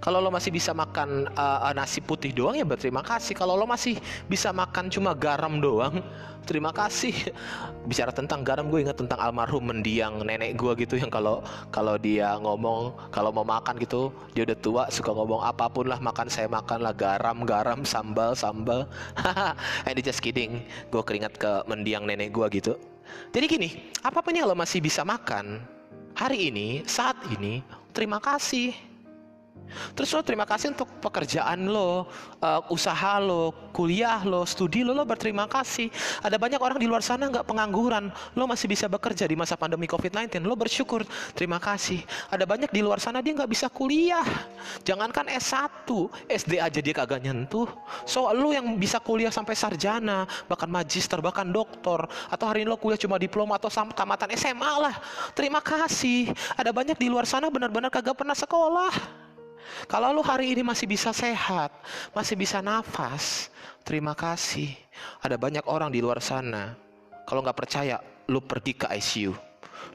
Kalau 0.00 0.20
lo 0.20 0.28
masih 0.32 0.52
bisa 0.52 0.76
makan 0.76 1.28
uh, 1.36 1.72
nasi 1.72 2.00
putih 2.04 2.32
doang 2.32 2.56
ya 2.56 2.64
berterima 2.64 3.04
kasih. 3.04 3.36
Kalau 3.36 3.56
lo 3.56 3.68
masih 3.68 3.96
bisa 4.28 4.52
makan 4.56 4.88
cuma 4.88 5.12
garam 5.12 5.60
doang, 5.60 6.00
terima 6.48 6.72
kasih. 6.72 7.12
Bicara 7.88 8.12
tentang 8.12 8.40
garam, 8.40 8.72
gue 8.72 8.84
ingat 8.88 8.96
tentang 9.00 9.20
almarhum 9.20 9.68
mendiang 9.68 10.20
nenek 10.24 10.56
gue 10.56 10.84
gitu 10.84 10.96
yang 11.00 11.12
kalau 11.12 11.44
kalau 11.72 11.96
dia 12.00 12.36
ngomong 12.40 12.92
kalau 13.12 13.32
mau 13.32 13.44
makan 13.44 13.76
gitu, 13.80 14.12
dia 14.32 14.48
udah 14.48 14.58
tua 14.60 14.82
suka 14.88 15.12
ngomong 15.12 15.44
apa 15.44 15.68
pun 15.68 15.88
lah 15.88 16.00
makan 16.00 16.28
saya 16.32 16.48
makan 16.48 16.84
lah 16.84 16.92
garam 16.96 17.44
garam 17.44 17.84
sambal 17.84 18.32
sambal. 18.32 18.88
Ini 19.88 20.00
just 20.00 20.24
kidding. 20.24 20.64
Gue 20.88 21.04
keringat 21.04 21.36
ke 21.36 21.64
mendiang 21.68 22.08
nenek 22.08 22.32
gue 22.32 22.48
gitu. 22.52 22.76
Jadi 23.30 23.44
gini, 23.46 23.68
apa 24.02 24.22
pun 24.24 24.34
yang 24.34 24.48
lo 24.48 24.56
masih 24.56 24.80
bisa 24.80 25.04
makan 25.04 25.60
hari 26.16 26.48
ini, 26.48 26.82
saat 26.88 27.16
ini, 27.28 27.60
terima 27.92 28.18
kasih. 28.18 28.72
Terus 29.92 30.08
lo 30.12 30.20
terima 30.24 30.48
kasih 30.48 30.72
untuk 30.72 30.88
pekerjaan 31.00 31.68
lo, 31.68 32.08
uh, 32.40 32.60
usaha 32.72 33.20
lo, 33.20 33.52
kuliah 33.72 34.22
lo, 34.24 34.44
studi 34.48 34.80
lo, 34.80 34.96
lo 34.96 35.04
berterima 35.04 35.44
kasih. 35.48 35.92
Ada 36.24 36.40
banyak 36.40 36.60
orang 36.60 36.78
di 36.80 36.88
luar 36.88 37.04
sana 37.04 37.28
nggak 37.28 37.46
pengangguran, 37.46 38.08
lo 38.36 38.44
masih 38.48 38.66
bisa 38.70 38.88
bekerja 38.88 39.28
di 39.28 39.36
masa 39.36 39.54
pandemi 39.54 39.84
COVID-19, 39.84 40.42
lo 40.44 40.56
bersyukur, 40.56 41.04
terima 41.36 41.60
kasih. 41.60 42.00
Ada 42.32 42.48
banyak 42.48 42.70
di 42.72 42.80
luar 42.80 42.98
sana 43.02 43.20
dia 43.20 43.36
nggak 43.36 43.50
bisa 43.50 43.66
kuliah, 43.68 44.24
jangankan 44.82 45.28
S1, 45.32 45.88
SD 46.30 46.52
aja 46.60 46.80
dia 46.80 46.94
kagak 46.96 47.20
nyentuh. 47.24 47.68
So 48.08 48.28
lo 48.32 48.52
yang 48.52 48.76
bisa 48.80 49.00
kuliah 49.02 49.30
sampai 49.30 49.56
sarjana, 49.58 50.24
bahkan 50.48 50.70
magister, 50.70 51.20
bahkan 51.20 51.48
doktor, 51.48 52.08
atau 52.30 52.44
hari 52.48 52.64
ini 52.64 52.72
lo 52.72 52.78
kuliah 52.80 52.98
cuma 53.00 53.20
diploma 53.20 53.60
atau 53.60 53.68
tamatan 53.70 54.30
SMA 54.36 54.72
lah, 54.80 54.94
terima 55.36 55.60
kasih. 55.60 56.32
Ada 56.56 56.72
banyak 56.72 56.96
di 56.96 57.08
luar 57.12 57.28
sana 57.28 57.52
benar-benar 57.52 57.92
kagak 57.92 58.16
pernah 58.16 58.36
sekolah. 58.36 59.25
Kalau 59.86 60.10
lu 60.10 60.22
hari 60.24 60.52
ini 60.56 60.66
masih 60.66 60.88
bisa 60.88 61.14
sehat, 61.14 61.70
masih 62.10 62.34
bisa 62.34 62.58
nafas, 62.64 63.52
terima 63.86 64.16
kasih. 64.16 64.74
Ada 65.22 65.36
banyak 65.38 65.64
orang 65.68 65.92
di 65.92 66.00
luar 66.02 66.18
sana. 66.18 66.74
Kalau 67.26 67.42
nggak 67.42 67.58
percaya, 67.58 68.00
lu 68.26 68.42
pergi 68.42 68.72
ke 68.74 68.86
ICU. 68.90 69.32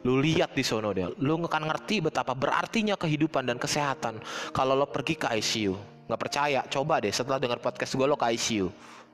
Lu 0.07 0.17
lihat 0.17 0.55
di 0.55 0.63
sono 0.63 0.95
dia. 0.95 1.11
Lu 1.19 1.37
akan 1.37 1.63
ngerti 1.67 2.01
betapa 2.01 2.33
berartinya 2.33 2.95
kehidupan 2.95 3.45
dan 3.45 3.57
kesehatan 3.59 4.21
kalau 4.55 4.73
lo 4.73 4.87
pergi 4.87 5.19
ke 5.19 5.27
ICU. 5.27 5.75
Nggak 6.07 6.21
percaya, 6.21 6.59
coba 6.67 7.03
deh 7.03 7.13
setelah 7.13 7.37
dengar 7.37 7.59
podcast 7.59 7.93
gue 7.93 8.07
lo 8.07 8.15
ke 8.15 8.27
ICU. 8.31 8.67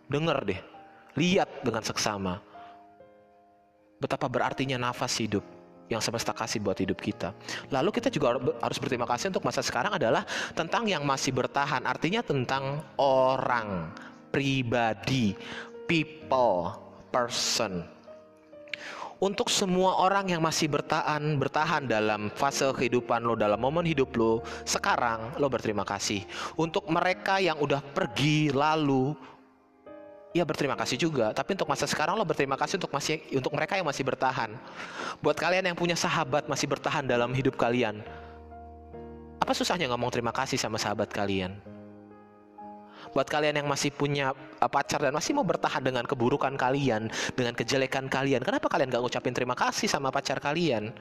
Dengar 0.08 0.46
deh. 0.46 0.60
Lihat 1.18 1.66
dengan 1.66 1.82
seksama. 1.82 2.40
Betapa 3.98 4.30
berartinya 4.30 4.78
nafas 4.78 5.18
hidup 5.18 5.57
yang 5.88 6.04
semesta 6.04 6.36
kasih 6.36 6.60
buat 6.60 6.78
hidup 6.78 7.00
kita. 7.00 7.32
Lalu 7.72 7.90
kita 7.96 8.12
juga 8.12 8.36
harus 8.60 8.78
berterima 8.80 9.08
kasih 9.08 9.32
untuk 9.32 9.44
masa 9.48 9.64
sekarang 9.64 9.96
adalah 9.96 10.28
tentang 10.52 10.88
yang 10.88 11.04
masih 11.08 11.32
bertahan, 11.32 11.84
artinya 11.88 12.20
tentang 12.24 12.84
orang, 13.00 13.92
pribadi, 14.32 15.34
people, 15.88 16.76
person. 17.10 17.88
Untuk 19.18 19.50
semua 19.50 19.98
orang 19.98 20.30
yang 20.30 20.46
masih 20.46 20.70
bertahan, 20.70 21.42
bertahan 21.42 21.90
dalam 21.90 22.30
fase 22.38 22.70
kehidupan 22.70 23.26
lo, 23.26 23.34
dalam 23.34 23.58
momen 23.58 23.82
hidup 23.82 24.14
lo, 24.14 24.46
sekarang 24.62 25.34
lo 25.42 25.50
berterima 25.50 25.82
kasih. 25.82 26.22
Untuk 26.54 26.86
mereka 26.86 27.42
yang 27.42 27.58
udah 27.58 27.82
pergi 27.82 28.54
lalu, 28.54 29.18
ya 30.36 30.44
berterima 30.44 30.76
kasih 30.76 30.98
juga. 31.00 31.32
Tapi 31.32 31.56
untuk 31.56 31.70
masa 31.70 31.86
sekarang 31.88 32.18
lo 32.18 32.26
berterima 32.28 32.60
kasih 32.60 32.80
untuk 32.82 32.92
masih 32.92 33.22
untuk 33.36 33.54
mereka 33.56 33.80
yang 33.80 33.88
masih 33.88 34.04
bertahan. 34.04 34.52
Buat 35.24 35.38
kalian 35.40 35.72
yang 35.72 35.78
punya 35.78 35.96
sahabat 35.96 36.48
masih 36.52 36.68
bertahan 36.68 37.08
dalam 37.08 37.32
hidup 37.32 37.56
kalian. 37.56 38.04
Apa 39.38 39.54
susahnya 39.56 39.88
ngomong 39.94 40.12
terima 40.12 40.36
kasih 40.36 40.60
sama 40.60 40.76
sahabat 40.76 41.08
kalian? 41.14 41.56
Buat 43.16 43.32
kalian 43.32 43.64
yang 43.64 43.68
masih 43.72 43.94
punya 43.96 44.36
uh, 44.36 44.70
pacar 44.70 45.00
dan 45.00 45.16
masih 45.16 45.32
mau 45.32 45.48
bertahan 45.48 45.80
dengan 45.80 46.04
keburukan 46.04 46.52
kalian, 46.60 47.08
dengan 47.40 47.56
kejelekan 47.56 48.12
kalian, 48.12 48.44
kenapa 48.44 48.68
kalian 48.68 48.92
gak 48.92 49.00
ngucapin 49.00 49.32
terima 49.32 49.56
kasih 49.56 49.88
sama 49.88 50.12
pacar 50.12 50.44
kalian? 50.44 50.92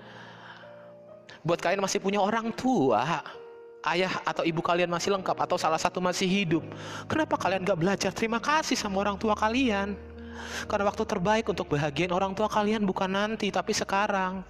Buat 1.42 1.58
kalian 1.58 1.82
masih 1.82 1.98
punya 1.98 2.22
orang 2.22 2.54
tua, 2.54 3.02
ayah 3.84 4.12
atau 4.24 4.42
ibu 4.42 4.64
kalian 4.64 4.88
masih 4.88 5.12
lengkap 5.14 5.36
atau 5.36 5.56
salah 5.60 5.78
satu 5.78 6.00
masih 6.00 6.26
hidup, 6.26 6.64
kenapa 7.10 7.36
kalian 7.36 7.62
gak 7.62 7.78
belajar 7.78 8.10
terima 8.14 8.40
kasih 8.40 8.74
sama 8.78 9.02
orang 9.04 9.20
tua 9.20 9.36
kalian? 9.36 9.94
Karena 10.68 10.84
waktu 10.88 11.04
terbaik 11.04 11.46
untuk 11.48 11.68
bahagian 11.72 12.12
orang 12.12 12.32
tua 12.36 12.48
kalian 12.48 12.84
bukan 12.84 13.08
nanti, 13.08 13.48
tapi 13.48 13.72
sekarang. 13.72 14.44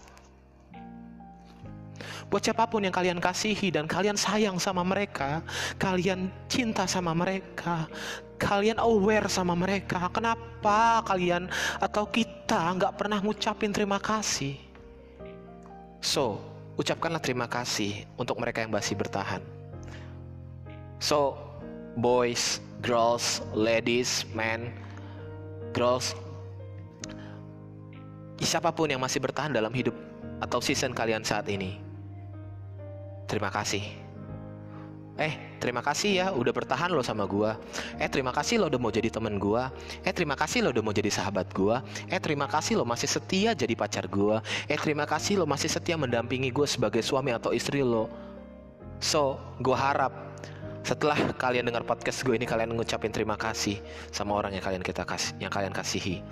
Buat 2.26 2.42
siapa 2.42 2.66
pun 2.66 2.82
yang 2.82 2.90
kalian 2.90 3.22
kasihi 3.22 3.70
dan 3.70 3.86
kalian 3.86 4.18
sayang 4.18 4.58
sama 4.58 4.82
mereka, 4.82 5.46
kalian 5.78 6.26
cinta 6.50 6.82
sama 6.90 7.14
mereka, 7.14 7.86
kalian 8.34 8.82
aware 8.82 9.30
sama 9.30 9.54
mereka. 9.54 10.10
Kenapa 10.10 11.06
kalian 11.06 11.46
atau 11.78 12.02
kita 12.10 12.74
nggak 12.74 12.98
pernah 12.98 13.22
ngucapin 13.22 13.70
terima 13.70 14.02
kasih? 14.02 14.58
So, 16.02 16.42
ucapkanlah 16.76 17.20
terima 17.20 17.48
kasih 17.48 18.04
untuk 18.20 18.36
mereka 18.36 18.60
yang 18.62 18.72
masih 18.72 18.96
bertahan. 18.96 19.40
So, 21.00 21.36
boys, 21.96 22.60
girls, 22.84 23.44
ladies, 23.52 24.28
men, 24.32 24.72
girls, 25.72 26.16
siapa 28.40 28.72
pun 28.72 28.88
yang 28.92 29.00
masih 29.00 29.20
bertahan 29.20 29.52
dalam 29.52 29.72
hidup 29.72 29.96
atau 30.40 30.60
season 30.60 30.92
kalian 30.92 31.24
saat 31.24 31.48
ini, 31.48 31.80
terima 33.28 33.48
kasih. 33.48 34.05
Eh, 35.16 35.56
terima 35.56 35.80
kasih 35.80 36.10
ya 36.20 36.26
udah 36.28 36.52
bertahan 36.52 36.92
lo 36.92 37.00
sama 37.00 37.24
gua. 37.24 37.56
Eh, 37.96 38.08
terima 38.08 38.36
kasih 38.36 38.60
lo 38.60 38.68
udah 38.68 38.80
mau 38.80 38.92
jadi 38.92 39.08
temen 39.08 39.40
gua. 39.40 39.72
Eh, 40.04 40.12
terima 40.12 40.36
kasih 40.36 40.60
lo 40.60 40.76
udah 40.76 40.84
mau 40.84 40.92
jadi 40.92 41.08
sahabat 41.08 41.48
gua. 41.56 41.80
Eh, 42.12 42.20
terima 42.20 42.44
kasih 42.44 42.76
lo 42.76 42.84
masih 42.84 43.08
setia 43.08 43.56
jadi 43.56 43.72
pacar 43.72 44.04
gua. 44.12 44.44
Eh, 44.68 44.76
terima 44.76 45.08
kasih 45.08 45.40
lo 45.40 45.48
masih 45.48 45.72
setia 45.72 45.96
mendampingi 45.96 46.52
gua 46.52 46.68
sebagai 46.68 47.00
suami 47.00 47.32
atau 47.32 47.56
istri 47.56 47.80
lo. 47.80 48.12
So, 49.00 49.40
gua 49.64 49.76
harap 49.76 50.12
setelah 50.86 51.18
kalian 51.34 51.66
dengar 51.66 51.82
podcast 51.82 52.22
gue 52.22 52.38
ini 52.38 52.46
kalian 52.46 52.70
ngucapin 52.70 53.10
terima 53.10 53.34
kasih 53.34 53.82
sama 54.14 54.38
orang 54.38 54.54
yang 54.54 54.62
kalian 54.62 54.86
kita 54.86 55.02
kasih, 55.02 55.34
yang 55.42 55.50
kalian 55.50 55.74
kasihi 55.74 56.22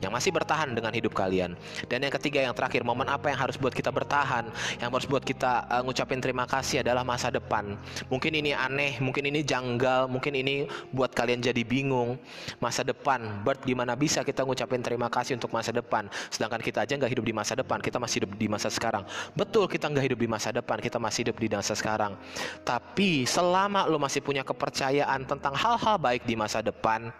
yang 0.00 0.12
masih 0.12 0.32
bertahan 0.32 0.72
dengan 0.72 0.90
hidup 0.90 1.12
kalian. 1.12 1.54
Dan 1.86 2.04
yang 2.04 2.12
ketiga 2.12 2.40
yang 2.40 2.56
terakhir, 2.56 2.82
momen 2.82 3.06
apa 3.06 3.28
yang 3.30 3.38
harus 3.38 3.60
buat 3.60 3.72
kita 3.72 3.92
bertahan, 3.92 4.48
yang 4.80 4.88
harus 4.88 5.06
buat 5.06 5.22
kita 5.22 5.68
uh, 5.68 5.82
ngucapin 5.84 6.18
terima 6.18 6.48
kasih 6.48 6.80
adalah 6.80 7.04
masa 7.04 7.28
depan. 7.28 7.76
Mungkin 8.08 8.32
ini 8.32 8.56
aneh, 8.56 8.96
mungkin 8.98 9.28
ini 9.28 9.44
janggal, 9.44 10.08
mungkin 10.08 10.34
ini 10.34 10.66
buat 10.90 11.12
kalian 11.12 11.44
jadi 11.44 11.62
bingung. 11.62 12.16
Masa 12.58 12.80
depan, 12.80 13.44
Bert 13.44 13.62
gimana 13.62 13.94
bisa 13.94 14.24
kita 14.24 14.42
ngucapin 14.42 14.80
terima 14.80 15.12
kasih 15.12 15.36
untuk 15.36 15.52
masa 15.52 15.70
depan, 15.70 16.08
sedangkan 16.32 16.60
kita 16.64 16.82
aja 16.82 16.96
nggak 16.96 17.12
hidup 17.12 17.24
di 17.28 17.34
masa 17.36 17.52
depan, 17.54 17.78
kita 17.84 18.00
masih 18.00 18.24
hidup 18.24 18.32
di 18.40 18.46
masa 18.48 18.68
sekarang. 18.72 19.04
Betul 19.36 19.68
kita 19.68 19.86
nggak 19.92 20.04
hidup 20.10 20.18
di 20.18 20.28
masa 20.28 20.48
depan, 20.50 20.80
kita 20.80 20.96
masih 20.96 21.28
hidup 21.28 21.36
di 21.36 21.48
masa 21.52 21.76
sekarang. 21.76 22.16
Tapi 22.64 23.28
selama 23.28 23.84
lo 23.84 24.00
masih 24.00 24.24
punya 24.24 24.40
kepercayaan 24.40 25.28
tentang 25.28 25.52
hal-hal 25.52 26.00
baik 26.00 26.24
di 26.24 26.34
masa 26.34 26.64
depan, 26.64 27.12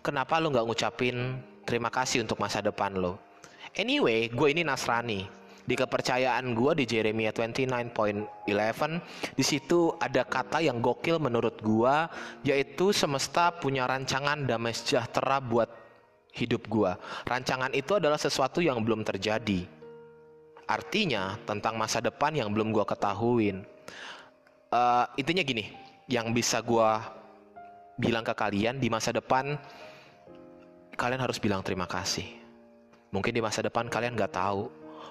kenapa 0.00 0.38
lo 0.38 0.54
nggak 0.54 0.66
ngucapin 0.66 1.42
Terima 1.70 1.86
kasih 1.86 2.26
untuk 2.26 2.42
masa 2.42 2.58
depan 2.58 2.98
lo. 2.98 3.14
Anyway, 3.78 4.26
gue 4.26 4.48
ini 4.50 4.66
Nasrani. 4.66 5.22
Di 5.62 5.78
kepercayaan 5.78 6.50
gue 6.50 6.82
di 6.82 6.84
Jeremia 6.88 7.30
29.11 7.30 8.42
di 9.38 9.44
situ 9.46 9.94
ada 10.02 10.26
kata 10.26 10.58
yang 10.58 10.82
gokil 10.82 11.22
menurut 11.22 11.62
gue 11.62 11.94
yaitu 12.42 12.90
semesta 12.90 13.54
punya 13.54 13.86
rancangan 13.86 14.50
damai 14.50 14.74
sejahtera 14.74 15.38
buat 15.38 15.70
hidup 16.34 16.66
gue. 16.66 16.90
Rancangan 17.22 17.70
itu 17.70 18.02
adalah 18.02 18.18
sesuatu 18.18 18.58
yang 18.58 18.82
belum 18.82 19.06
terjadi. 19.06 19.62
Artinya 20.66 21.38
tentang 21.46 21.78
masa 21.78 22.02
depan 22.02 22.34
yang 22.34 22.50
belum 22.50 22.74
gue 22.74 22.82
ketahuin. 22.82 23.62
Uh, 24.74 25.06
intinya 25.14 25.46
gini, 25.46 25.70
yang 26.10 26.34
bisa 26.34 26.58
gue 26.66 26.90
bilang 27.94 28.26
ke 28.26 28.34
kalian 28.34 28.82
di 28.82 28.90
masa 28.90 29.14
depan 29.14 29.54
kalian 31.00 31.24
harus 31.24 31.40
bilang 31.40 31.64
terima 31.64 31.88
kasih. 31.88 32.28
Mungkin 33.08 33.32
di 33.32 33.40
masa 33.40 33.64
depan 33.64 33.88
kalian 33.88 34.12
gak 34.20 34.36
tahu. 34.36 34.68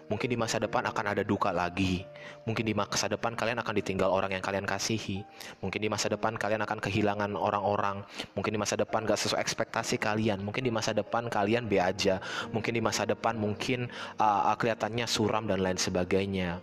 Mungkin 0.10 0.30
di 0.30 0.38
masa 0.38 0.58
depan 0.62 0.86
akan 0.86 1.06
ada 1.18 1.22
duka 1.26 1.50
lagi. 1.50 2.06
Mungkin 2.46 2.66
di 2.66 2.74
masa 2.78 3.10
depan 3.10 3.34
kalian 3.34 3.62
akan 3.62 3.74
ditinggal 3.78 4.10
orang 4.10 4.38
yang 4.38 4.42
kalian 4.46 4.66
kasihi. 4.66 5.26
Mungkin 5.66 5.82
di 5.82 5.90
masa 5.90 6.10
depan 6.10 6.38
kalian 6.38 6.62
akan 6.66 6.78
kehilangan 6.78 7.34
orang-orang. 7.34 8.06
Mungkin 8.38 8.54
di 8.54 8.60
masa 8.62 8.78
depan 8.78 9.06
gak 9.06 9.18
sesuai 9.18 9.42
ekspektasi 9.42 9.98
kalian. 9.98 10.46
Mungkin 10.46 10.62
di 10.62 10.74
masa 10.74 10.94
depan 10.94 11.26
kalian 11.26 11.66
be 11.66 11.82
aja. 11.82 12.22
Mungkin 12.54 12.78
di 12.78 12.82
masa 12.86 13.10
depan 13.10 13.38
mungkin 13.38 13.90
uh, 14.22 14.54
kelihatannya 14.54 15.10
suram 15.10 15.50
dan 15.50 15.66
lain 15.66 15.78
sebagainya. 15.78 16.62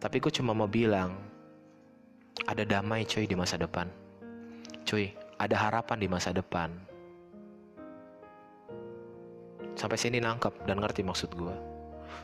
Tapi 0.00 0.16
gue 0.20 0.32
cuma 0.32 0.52
mau 0.52 0.68
bilang, 0.68 1.16
ada 2.44 2.64
damai 2.64 3.08
cuy 3.08 3.24
di 3.24 3.32
masa 3.32 3.56
depan. 3.56 3.88
Cuy, 4.84 5.16
ada 5.40 5.56
harapan 5.56 5.96
di 5.96 6.08
masa 6.08 6.36
depan. 6.36 6.95
Sampai 9.76 10.00
sini 10.00 10.18
nangkep 10.18 10.64
dan 10.64 10.80
ngerti 10.80 11.04
maksud 11.04 11.36
gue. 11.36 11.54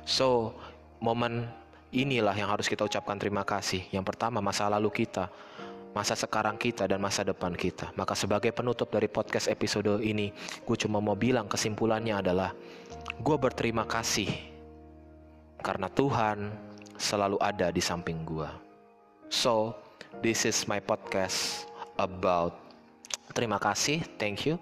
So, 0.08 0.56
momen 0.98 1.46
inilah 1.92 2.32
yang 2.32 2.48
harus 2.48 2.66
kita 2.66 2.82
ucapkan 2.88 3.20
terima 3.20 3.44
kasih. 3.44 3.84
Yang 3.92 4.08
pertama, 4.08 4.40
masa 4.40 4.66
lalu 4.72 5.04
kita, 5.04 5.28
masa 5.92 6.16
sekarang 6.16 6.56
kita, 6.56 6.88
dan 6.88 6.98
masa 6.98 7.22
depan 7.22 7.52
kita. 7.52 7.92
Maka 7.94 8.16
sebagai 8.16 8.50
penutup 8.50 8.88
dari 8.88 9.06
podcast 9.06 9.46
episode 9.52 10.00
ini, 10.00 10.32
gue 10.64 10.76
cuma 10.80 10.98
mau 10.98 11.14
bilang 11.14 11.46
kesimpulannya 11.46 12.18
adalah, 12.18 12.56
gue 13.20 13.36
berterima 13.36 13.84
kasih 13.84 14.32
karena 15.62 15.86
Tuhan 15.92 16.50
selalu 16.98 17.38
ada 17.38 17.70
di 17.70 17.78
samping 17.84 18.24
gue. 18.26 18.50
So, 19.30 19.76
this 20.24 20.48
is 20.48 20.66
my 20.66 20.82
podcast 20.82 21.68
about 22.00 22.58
terima 23.32 23.56
kasih. 23.56 24.04
Thank 24.18 24.44
you. 24.44 24.60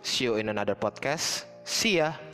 See 0.00 0.30
you 0.30 0.38
in 0.40 0.48
another 0.48 0.78
podcast. 0.78 1.44
See 1.66 1.98
ya. 2.00 2.25